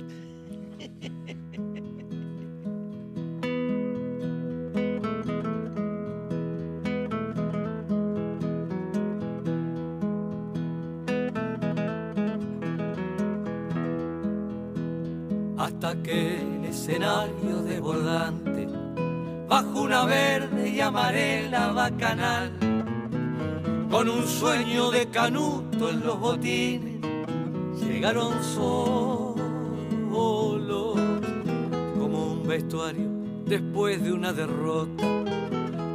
hasta 15.68 16.02
que 16.02 16.38
el 16.42 16.66
escenario 16.66 17.62
desbordante, 17.62 18.57
bajo 19.48 19.82
una 19.82 20.06
verde 20.06 20.70
y 20.70 20.82
amarela 20.82 21.72
bacanal, 21.72 22.52
con 23.90 24.10
un 24.10 24.28
sueño 24.28 24.92
de 24.92 25.08
canuto 25.08 25.90
en 25.90 26.06
los 26.06 26.20
botines, 26.20 27.02
llegaron 27.80 28.44
solos 28.44 29.40
como 31.98 32.34
un 32.34 32.48
vestuario 32.48 33.10
después 33.46 34.04
de 34.04 34.12
una 34.12 34.34
derrota, 34.34 35.04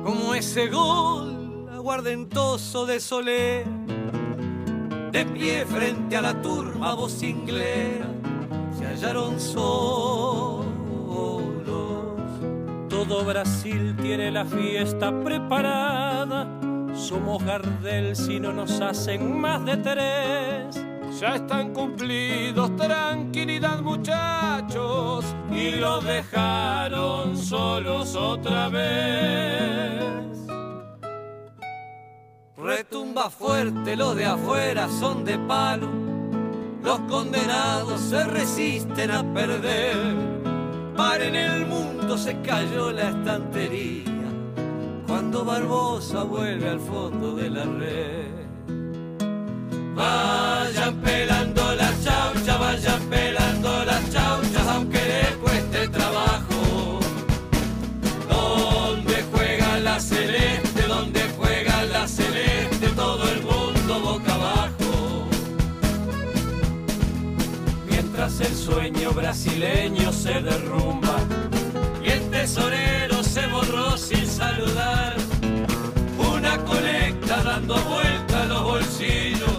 como 0.04 0.34
ese 0.34 0.68
gol 0.68 1.68
aguardentoso 1.72 2.86
de 2.86 3.00
Soler, 3.00 3.66
de 5.12 5.26
pie 5.26 5.66
frente 5.66 6.16
a 6.16 6.22
la 6.22 6.40
turba 6.40 6.94
vocinglera 6.94 8.12
callaron 8.92 9.40
solos. 9.40 10.51
Todo 13.08 13.24
Brasil 13.24 13.96
tiene 14.00 14.30
la 14.30 14.44
fiesta 14.44 15.12
preparada. 15.24 16.46
Somos 16.94 17.42
Gardel 17.42 18.14
si 18.14 18.38
no 18.38 18.52
nos 18.52 18.80
hacen 18.80 19.40
más 19.40 19.64
de 19.64 19.76
tres. 19.78 20.84
Ya 21.18 21.34
están 21.34 21.72
cumplidos, 21.74 22.76
tranquilidad 22.76 23.80
muchachos. 23.80 25.24
Y 25.50 25.72
los 25.72 26.04
dejaron 26.04 27.36
solos 27.36 28.14
otra 28.14 28.68
vez. 28.68 30.38
Retumba 32.56 33.30
fuerte, 33.30 33.96
los 33.96 34.14
de 34.14 34.26
afuera 34.26 34.88
son 34.88 35.24
de 35.24 35.38
palo. 35.40 35.88
Los 36.84 37.00
condenados 37.00 38.00
se 38.00 38.22
resisten 38.26 39.10
a 39.10 39.24
perder. 39.34 40.14
Para 40.96 41.24
en 41.24 41.34
el 41.34 41.66
mundo 41.66 42.01
se 42.18 42.38
cayó 42.42 42.92
la 42.92 43.08
estantería. 43.08 44.04
Cuando 45.06 45.44
Barbosa 45.44 46.24
vuelve 46.24 46.68
al 46.68 46.80
fondo 46.80 47.34
de 47.34 47.48
la 47.48 47.64
red. 47.64 48.32
Vayan 49.94 50.96
pelando 50.96 51.74
las 51.74 52.04
chauchas, 52.04 52.58
vayan 52.58 53.00
pelando 53.08 53.84
las 53.84 54.10
chauchas, 54.10 54.68
aunque 54.68 54.98
les 54.98 55.36
cueste 55.36 55.88
trabajo. 55.88 57.00
Donde 58.28 59.24
juega 59.32 59.78
la 59.78 59.98
celeste, 59.98 60.82
donde 60.86 61.20
juega 61.38 61.84
la 61.84 62.06
celeste, 62.06 62.88
todo 62.94 63.24
el 63.30 63.42
mundo 63.42 64.00
boca 64.00 64.34
abajo. 64.34 65.26
Mientras 67.88 68.40
el 68.40 68.54
sueño 68.54 69.12
brasileño 69.12 70.12
se 70.12 70.40
derrumba 70.40 71.01
tesorero 72.42 73.22
se 73.22 73.46
borró 73.46 73.96
sin 73.96 74.26
saludar. 74.26 75.14
Una 76.18 76.58
colecta 76.64 77.40
dando 77.44 77.76
vuelta 77.84 78.42
a 78.42 78.46
los 78.46 78.62
bolsillos 78.64 79.58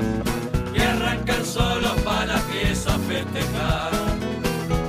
y 0.76 0.82
arrancan 0.82 1.46
solos 1.46 1.94
para 2.04 2.26
la 2.26 2.40
pieza 2.42 2.92
festejar. 3.08 3.92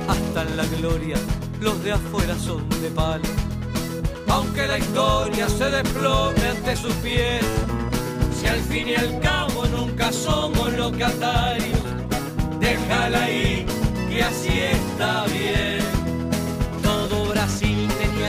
Hasta 0.09 0.41
en 0.41 0.57
la 0.57 0.65
gloria 0.77 1.15
los 1.61 1.81
de 1.85 1.93
afuera 1.93 2.35
son 2.37 2.67
de 2.81 2.89
palo. 2.89 3.29
Aunque 4.27 4.67
la 4.67 4.77
historia 4.77 5.47
se 5.47 5.69
desplome 5.69 6.45
ante 6.49 6.75
sus 6.75 6.93
pies, 6.95 7.45
si 8.37 8.45
al 8.45 8.59
fin 8.59 8.89
y 8.89 8.95
al 8.95 9.21
cabo 9.21 9.65
nunca 9.67 10.11
somos 10.11 10.73
locatarios, 10.73 11.79
déjala 12.59 13.23
ahí 13.23 13.65
y 14.11 14.19
así 14.19 14.59
está 14.59 15.23
bien. 15.27 15.94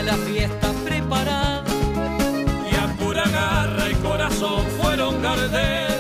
La 0.06 0.14
fiesta 0.18 0.72
preparada 0.84 1.64
y 2.70 2.74
a 2.76 2.86
pura 2.96 3.24
garra 3.28 3.90
y 3.90 3.94
corazón 3.96 4.64
fueron 4.80 5.20
Gardel. 5.20 5.98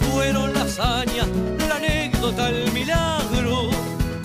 Fueron 0.00 0.52
la 0.52 0.62
hazaña, 0.62 1.24
la 1.68 1.76
anécdota, 1.76 2.48
el 2.48 2.72
milagro. 2.72 3.70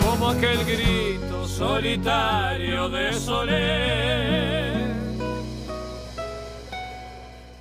Como 0.04 0.30
aquel 0.30 0.64
grito 0.64 1.46
solitario 1.46 2.88
de 2.88 3.12
Soler. 3.12 4.90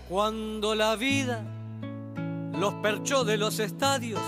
Cuando 0.10 0.74
la 0.74 0.96
vida 0.96 1.44
los 2.60 2.74
perchó 2.82 3.24
de 3.24 3.38
los 3.38 3.60
estadios, 3.60 4.22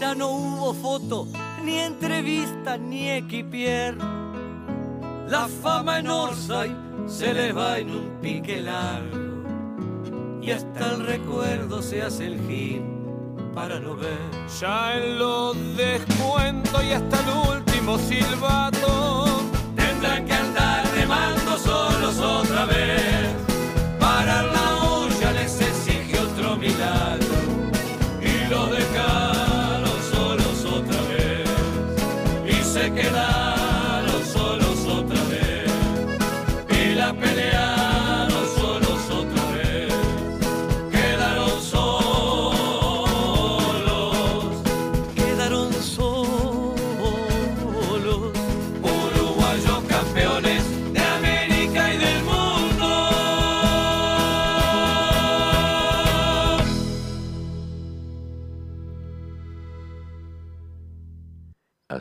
ya 0.00 0.16
no 0.16 0.30
hubo 0.32 0.74
foto, 0.74 1.28
ni 1.62 1.78
entrevista, 1.78 2.76
ni 2.76 3.10
equipier. 3.10 4.17
La 5.28 5.46
fama 5.46 5.98
en 5.98 6.08
Orsay 6.08 6.74
se 7.06 7.34
les 7.34 7.54
va 7.54 7.78
en 7.78 7.90
un 7.90 8.18
pique 8.22 8.62
largo 8.62 9.18
y 10.40 10.50
hasta 10.50 10.92
el 10.92 11.06
recuerdo 11.06 11.82
se 11.82 12.00
hace 12.00 12.28
el 12.28 12.40
gil 12.48 12.82
para 13.54 13.78
no 13.78 13.94
ver. 13.94 14.30
Ya 14.58 14.96
en 14.96 15.18
los 15.18 15.54
descuentos 15.76 16.82
y 16.82 16.92
hasta 16.92 17.20
el 17.20 17.56
último 17.56 17.98
silbato 17.98 19.26
tendrán 19.76 20.24
que 20.24 20.32
andar 20.32 20.86
remando 20.94 21.58
solos 21.58 22.18
otra 22.18 22.64
vez. 22.64 23.17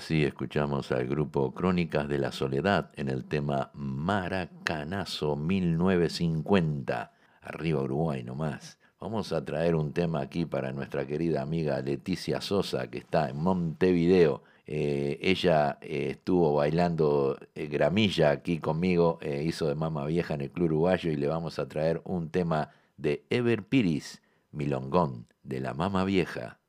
Así 0.07 0.23
escuchamos 0.23 0.93
al 0.93 1.05
grupo 1.05 1.53
Crónicas 1.53 2.07
de 2.07 2.17
la 2.17 2.31
Soledad 2.31 2.91
en 2.95 3.09
el 3.09 3.25
tema 3.25 3.71
Maracanazo 3.73 5.35
1950. 5.35 7.11
Arriba 7.41 7.81
Uruguay 7.81 8.23
nomás. 8.23 8.79
Vamos 9.01 9.33
a 9.33 9.43
traer 9.43 9.75
un 9.75 9.91
tema 9.91 10.21
aquí 10.21 10.45
para 10.45 10.71
nuestra 10.71 11.05
querida 11.05 11.41
amiga 11.41 11.81
Leticia 11.81 12.39
Sosa, 12.39 12.89
que 12.89 12.99
está 12.99 13.29
en 13.29 13.35
Montevideo. 13.35 14.43
Eh, 14.65 15.19
ella 15.21 15.77
eh, 15.81 16.11
estuvo 16.11 16.53
bailando 16.53 17.37
eh, 17.53 17.67
gramilla 17.67 18.31
aquí 18.31 18.59
conmigo, 18.59 19.19
hizo 19.21 19.67
de 19.67 19.75
mama 19.75 20.05
vieja 20.05 20.35
en 20.35 20.41
el 20.41 20.51
Club 20.51 20.67
Uruguayo 20.67 21.11
y 21.11 21.17
le 21.17 21.27
vamos 21.27 21.59
a 21.59 21.67
traer 21.67 22.01
un 22.05 22.29
tema 22.29 22.69
de 22.95 23.25
Ever 23.29 23.61
Piris, 23.63 24.21
Milongón, 24.53 25.27
de 25.43 25.59
la 25.59 25.73
mama 25.73 26.05
vieja. 26.05 26.59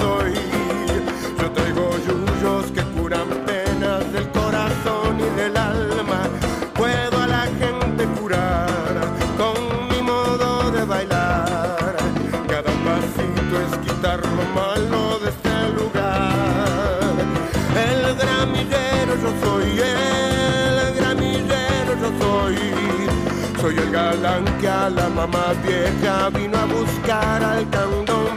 Yo 0.00 1.50
traigo 1.52 1.90
yuyos 2.06 2.66
que 2.72 2.82
curan 2.96 3.28
penas 3.46 4.12
del 4.12 4.28
corazón 4.30 5.18
y 5.18 5.40
del 5.40 5.56
alma. 5.56 6.28
Puedo 6.74 7.22
a 7.22 7.26
la 7.26 7.42
gente 7.60 8.04
curar 8.18 8.92
con 9.36 9.88
mi 9.88 10.02
modo 10.02 10.70
de 10.72 10.84
bailar. 10.84 11.94
Cada 12.48 12.72
pasito 12.86 13.54
es 13.64 13.78
quitar 13.86 14.20
lo 14.20 14.44
malo 14.54 15.18
de 15.20 15.28
este 15.30 15.54
lugar. 15.78 17.14
El 17.88 18.16
gramillero 18.16 19.14
yo 19.22 19.30
soy, 19.44 19.80
el 19.80 20.94
gramillero 20.96 21.92
yo 22.00 22.10
soy. 22.20 22.56
Soy 23.60 23.78
el 23.78 23.90
galán 23.92 24.44
que 24.60 24.68
a 24.68 24.90
la 24.90 25.08
mamá 25.08 25.54
vieja 25.64 26.30
vino 26.30 26.58
a 26.58 26.64
buscar 26.66 27.42
al 27.42 27.68
candombe. 27.70 28.33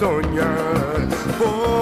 soñar. 0.00 1.08
Por 1.38 1.79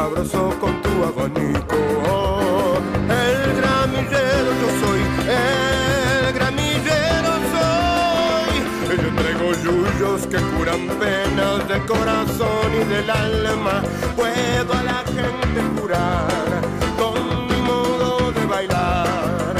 sabroso 0.00 0.42
con 0.58 0.80
tu 0.80 0.92
abanico 1.04 1.80
el 3.22 3.40
gramillero 3.60 4.50
yo 4.60 4.68
soy 4.82 5.00
el 5.28 6.32
gramillero 6.32 7.32
soy 7.52 8.96
yo 9.02 9.10
traigo 9.20 9.48
yuyos 9.64 10.20
que 10.32 10.38
curan 10.52 10.82
penas 11.00 11.68
del 11.68 11.84
corazón 11.84 12.68
y 12.80 12.84
del 12.92 13.10
alma. 13.10 13.82
Puedo 14.16 14.72
a 14.80 14.82
la 14.82 15.00
gente 15.16 15.58
curar 15.78 16.60
con 17.00 17.46
mi 17.48 17.60
modo 17.70 18.32
de 18.32 18.46
bailar. 18.46 19.54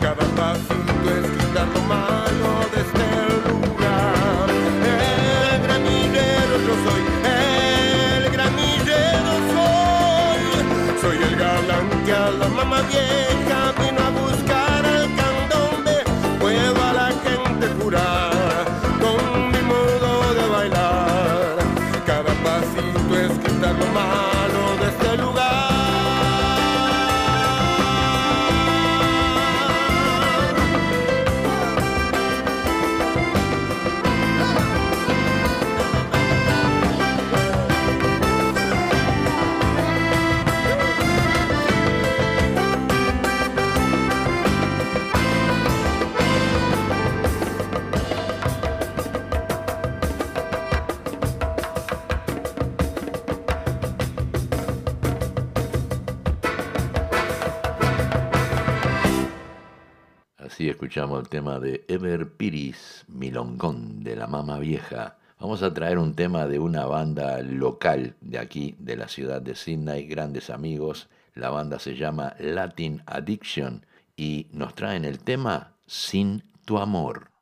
Cada 0.00 0.24
pasito 0.38 0.94
es 1.16 1.24
quitar 1.36 1.68
lo 1.74 1.80
escuchamos 60.94 61.22
el 61.22 61.28
tema 61.28 61.58
de 61.58 61.84
Ever 61.88 62.34
Piris, 62.34 63.04
Milongón, 63.08 64.04
de 64.04 64.14
la 64.14 64.28
Mama 64.28 64.60
Vieja. 64.60 65.16
Vamos 65.40 65.64
a 65.64 65.74
traer 65.74 65.98
un 65.98 66.14
tema 66.14 66.46
de 66.46 66.60
una 66.60 66.86
banda 66.86 67.42
local 67.42 68.14
de 68.20 68.38
aquí, 68.38 68.76
de 68.78 68.96
la 68.96 69.08
ciudad 69.08 69.42
de 69.42 69.56
Sydney, 69.56 70.06
grandes 70.06 70.50
amigos. 70.50 71.08
La 71.34 71.50
banda 71.50 71.80
se 71.80 71.96
llama 71.96 72.36
Latin 72.38 73.02
Addiction 73.06 73.84
y 74.16 74.46
nos 74.52 74.76
traen 74.76 75.04
el 75.04 75.18
tema 75.18 75.72
Sin 75.84 76.44
tu 76.64 76.78
amor. 76.78 77.33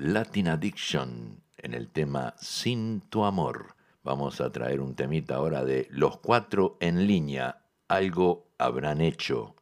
Latin 0.00 0.48
Addiction 0.48 1.42
en 1.58 1.74
el 1.74 1.90
tema 1.90 2.32
Sin 2.38 3.02
tu 3.10 3.22
amor. 3.24 3.74
Vamos 4.02 4.40
a 4.40 4.50
traer 4.50 4.80
un 4.80 4.94
temita 4.94 5.34
ahora 5.34 5.62
de 5.62 5.88
Los 5.90 6.16
Cuatro 6.20 6.78
en 6.80 7.06
línea. 7.06 7.58
Algo 7.86 8.46
habrán 8.56 9.02
hecho. 9.02 9.56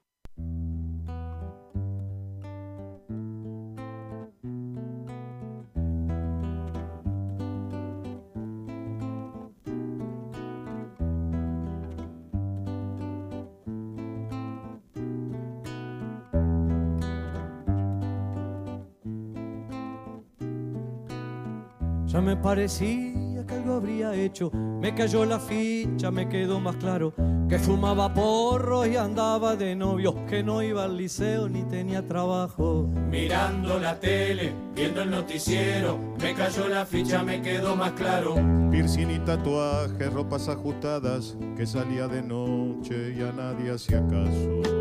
Parecía 22.42 23.44
que 23.46 23.54
algo 23.54 23.74
habría 23.74 24.14
hecho. 24.14 24.50
Me 24.52 24.94
cayó 24.94 25.24
la 25.24 25.38
ficha, 25.38 26.10
me 26.10 26.28
quedó 26.28 26.60
más 26.60 26.76
claro 26.76 27.14
que 27.48 27.58
fumaba 27.58 28.12
porro 28.12 28.86
y 28.86 28.96
andaba 28.96 29.56
de 29.56 29.74
novio, 29.74 30.14
que 30.26 30.42
no 30.42 30.62
iba 30.62 30.84
al 30.84 30.98
liceo 30.98 31.48
ni 31.48 31.62
tenía 31.62 32.06
trabajo. 32.06 32.86
Mirando 33.10 33.78
la 33.78 33.98
tele, 33.98 34.52
viendo 34.74 35.02
el 35.02 35.10
noticiero, 35.10 35.98
me 36.20 36.34
cayó 36.34 36.68
la 36.68 36.84
ficha, 36.84 37.22
me 37.22 37.40
quedó 37.40 37.74
más 37.74 37.92
claro. 37.92 38.34
Piercing 38.70 39.10
y 39.10 39.18
tatuajes, 39.20 40.12
ropas 40.12 40.48
ajustadas, 40.48 41.38
que 41.56 41.66
salía 41.66 42.06
de 42.06 42.22
noche 42.22 43.14
y 43.16 43.22
a 43.22 43.32
nadie 43.32 43.70
hacía 43.70 44.06
caso. 44.06 44.77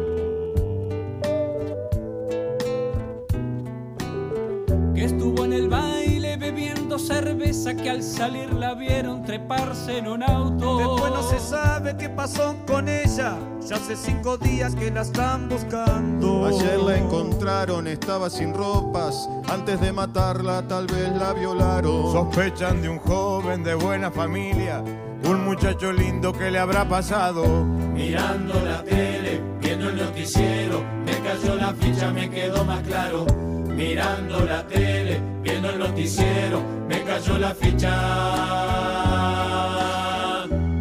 Que 7.76 7.89
al 7.89 8.01
salir 8.01 8.53
la 8.53 8.74
vieron 8.74 9.24
treparse 9.24 9.97
en 9.97 10.07
un 10.07 10.24
auto. 10.24 10.78
Después 10.78 11.11
no 11.11 11.24
se 11.24 11.39
sabe 11.39 11.95
qué 11.97 12.09
pasó 12.09 12.55
con 12.65 12.88
ella, 12.88 13.38
ya 13.68 13.76
hace 13.76 13.95
cinco 13.95 14.38
días 14.38 14.76
que 14.76 14.89
la 14.89 15.01
están 15.01 15.49
buscando. 15.49 16.45
Ayer 16.45 16.80
la 16.80 16.97
encontraron, 16.97 17.88
estaba 17.88 18.30
sin 18.30 18.53
ropas, 18.53 19.30
antes 19.49 19.82
de 19.82 19.91
matarla 19.91 20.65
tal 20.68 20.88
vez 20.88 21.11
la 21.18 21.34
violaron. 21.34 22.11
Sospechan 22.11 22.82
de 22.82 22.89
un 22.89 22.99
joven 22.99 23.63
de 23.63 23.76
buena 23.76 24.11
familia, 24.11 24.82
un 25.26 25.43
muchacho 25.43 25.91
lindo 25.91 26.32
que 26.32 26.49
le 26.49 26.59
habrá 26.59 26.88
pasado. 26.88 27.65
Mirando 27.65 28.53
la 28.61 28.84
tele, 28.84 29.41
viendo 29.68 29.89
el 29.89 29.97
noticiero, 29.97 30.82
me 31.05 31.11
cayó 31.20 31.55
la 31.55 31.74
ficha, 31.74 32.09
me 32.11 32.30
quedó 32.30 32.63
más 32.63 32.82
claro 32.84 33.26
mirando 33.76 34.39
la 34.45 34.65
tele, 34.65 35.20
viendo 35.41 35.70
el 35.70 35.80
noticiero, 35.80 36.63
me 36.88 37.03
cayó 37.03 37.38
la 37.38 37.53
ficha. 37.53 37.91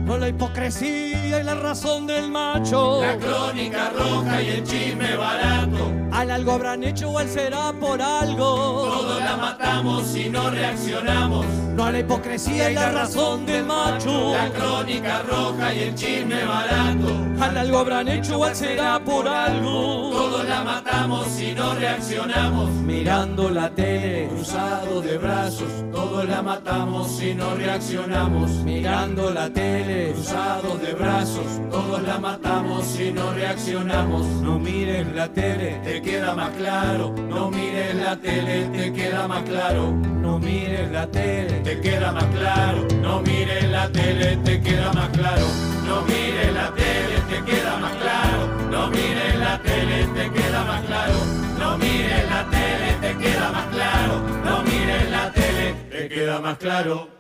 No 0.05 0.17
la 0.17 0.29
hipocresía 0.29 1.16
y 1.27 1.43
la 1.43 1.55
razón 1.55 2.07
del 2.07 2.31
macho. 2.31 3.01
La 3.01 3.19
crónica 3.19 3.91
roja 3.91 4.43
y 4.43 4.49
el 4.49 4.65
chisme 4.65 5.17
barato. 5.17 5.93
Al 6.13 6.31
algo 6.31 6.53
habrán 6.53 6.85
hecho 6.85 7.11
o 7.11 7.19
al 7.19 7.29
será 7.29 7.73
por 7.73 8.01
algo. 8.01 8.45
Todos 8.45 9.21
la 9.21 9.37
matamos 9.37 10.17
y 10.17 10.31
no 10.31 10.51
reaccionamos. 10.51 11.45
No 11.75 11.85
a 11.85 11.93
la 11.93 11.99
hipocresía 11.99 12.71
y 12.71 12.75
la 12.75 12.91
razón 12.91 13.45
del 13.45 13.67
macho. 13.67 14.33
La 14.33 14.49
crónica 14.51 15.23
roja 15.23 15.75
y 15.75 15.81
el 15.81 15.95
chisme 15.95 16.45
barato. 16.45 17.09
Al 17.39 17.57
algo 17.59 17.79
habrán 17.79 18.09
hecho 18.09 18.39
o 18.39 18.45
al 18.45 18.57
será 18.57 18.99
por 19.05 19.29
algo. 19.29 20.11
Todos 20.11 20.49
la 20.49 20.65
matamos 20.65 21.39
y 21.39 21.53
no 21.53 21.75
reaccionamos. 21.75 22.71
Mirando 22.71 23.51
la 23.51 23.69
tele, 23.69 24.29
cruzado 24.29 25.03
de 25.03 25.19
brazos. 25.19 25.69
Todos 25.93 26.27
la 26.27 26.41
matamos 26.41 27.23
y 27.23 27.35
no 27.35 27.55
reaccionamos. 27.55 28.51
Mirando 28.65 29.31
la 29.31 29.51
tele, 29.51 30.13
cruzado 30.13 30.79
de 30.79 30.95
brazos. 30.95 31.16
Todos 31.71 32.03
la 32.03 32.19
matamos 32.19 33.01
y 33.01 33.11
no 33.11 33.33
reaccionamos. 33.33 34.27
No 34.43 34.59
mires 34.59 35.07
la 35.15 35.29
tele, 35.29 35.81
te 35.83 36.03
queda 36.03 36.35
más 36.35 36.51
claro. 36.51 37.15
No 37.17 37.51
mires 37.51 37.95
la 37.95 38.17
tele, 38.17 38.67
te 38.67 38.93
queda 38.93 39.27
más 39.27 39.43
claro. 39.45 39.93
No 39.93 40.39
mires 40.39 40.91
la 40.91 41.07
tele 41.07 41.47
te 41.67 41.81
queda 41.81 42.13
más 42.13 42.25
claro. 42.27 42.87
No 43.03 43.21
mires 43.23 43.69
la 43.71 43.89
tele, 43.89 44.37
te 44.45 44.61
queda 44.61 44.93
más 44.93 45.09
claro. 45.09 45.47
No 45.85 46.03
mires 46.03 46.53
la 46.55 46.71
tele, 46.75 47.17
te 47.29 47.45
queda 47.45 47.77
más 47.79 47.93
claro. 47.97 48.47
No 48.71 48.89
mires 48.91 49.39
la 49.39 49.59
tele, 49.63 50.07
te 50.15 50.31
queda 50.31 50.65
más 50.65 50.83
claro. 50.87 51.15
No 51.59 51.79
mires 51.79 52.31
la 52.31 52.45
tele, 52.51 52.93
te 53.01 53.17
queda 53.19 53.51
más 53.53 53.67
claro. 53.75 54.23
No 54.45 54.63
mires 54.63 55.11
la 55.11 55.33
tele, 55.33 55.75
te 55.91 56.09
queda 56.09 56.41
más 56.41 56.59
claro. 56.59 57.16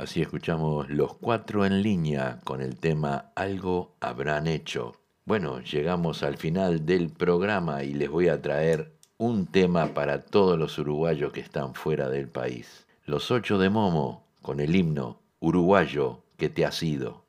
Así 0.00 0.22
escuchamos 0.22 0.88
los 0.88 1.12
cuatro 1.12 1.66
en 1.66 1.82
línea 1.82 2.38
con 2.44 2.62
el 2.62 2.78
tema 2.78 3.32
Algo 3.34 3.96
habrán 4.00 4.46
hecho. 4.46 4.94
Bueno, 5.26 5.60
llegamos 5.60 6.22
al 6.22 6.38
final 6.38 6.86
del 6.86 7.10
programa 7.10 7.84
y 7.84 7.92
les 7.92 8.08
voy 8.08 8.28
a 8.28 8.40
traer 8.40 8.94
un 9.18 9.44
tema 9.44 9.88
para 9.88 10.22
todos 10.22 10.58
los 10.58 10.78
uruguayos 10.78 11.34
que 11.34 11.40
están 11.40 11.74
fuera 11.74 12.08
del 12.08 12.28
país. 12.28 12.86
Los 13.04 13.30
ocho 13.30 13.58
de 13.58 13.68
Momo 13.68 14.24
con 14.40 14.60
el 14.60 14.74
himno 14.74 15.20
Uruguayo 15.38 16.22
que 16.38 16.48
te 16.48 16.64
ha 16.64 16.72
sido. 16.72 17.26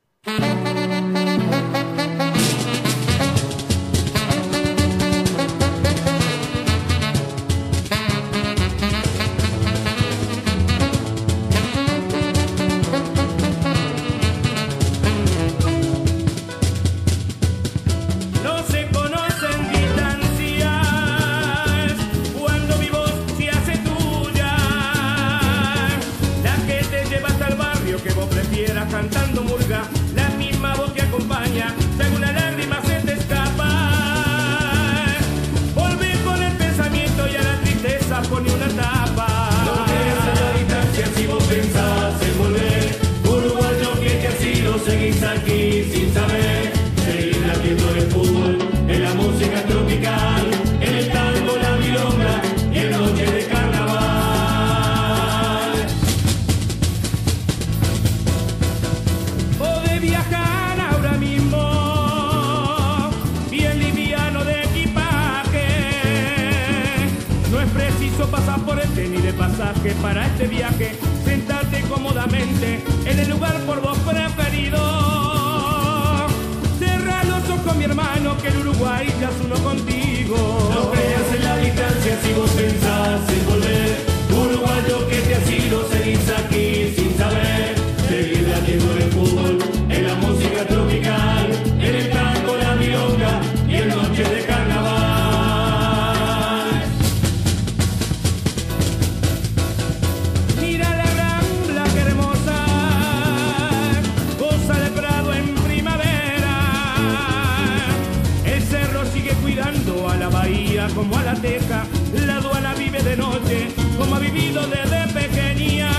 vivido 114.32 114.62
desde 114.68 115.14
pequeña. 115.14 115.92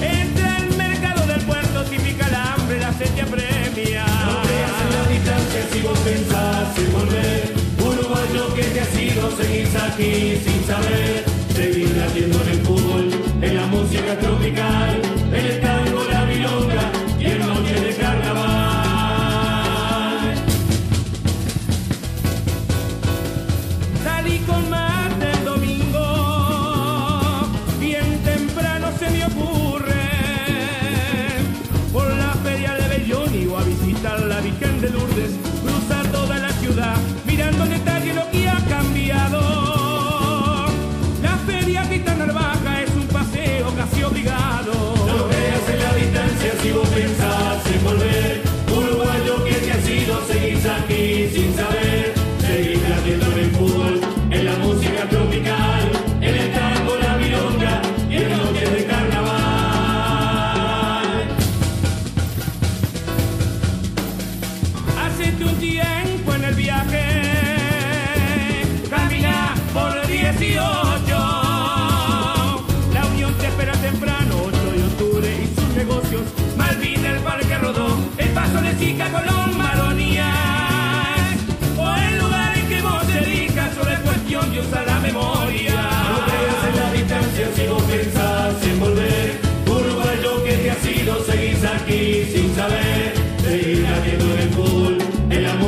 Entre 0.00 0.56
el 0.56 0.76
mercado 0.76 1.26
del 1.26 1.40
puerto 1.42 1.84
típica 1.84 2.28
la 2.28 2.54
hambre, 2.54 2.78
la 2.80 2.92
sed 2.92 3.10
te 3.14 3.22
apremia. 3.22 4.06
No 4.06 5.02
la 5.02 5.08
distancia 5.10 5.66
si 5.72 5.80
vos 5.82 5.98
pensás 6.00 6.78
en 6.78 6.92
volver. 6.92 7.54
Uruguayo 7.78 8.54
que 8.54 8.62
te 8.64 8.80
ha 8.80 8.86
sido 8.86 9.30
seguís 9.36 9.74
aquí 9.76 10.40
sin 10.44 10.64
saber. 10.66 11.24
Seguir 11.54 11.96
latiendo 11.96 12.40
en 12.42 12.48
el 12.48 12.60
fútbol, 12.62 13.10
en 13.42 13.56
la 13.56 13.66
música 13.66 14.18
tropical. 14.18 14.99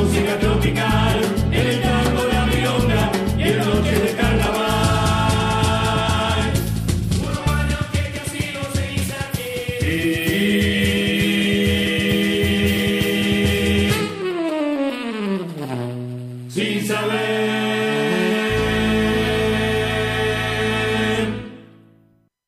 Música 0.03 0.37
tropical, 0.37 1.22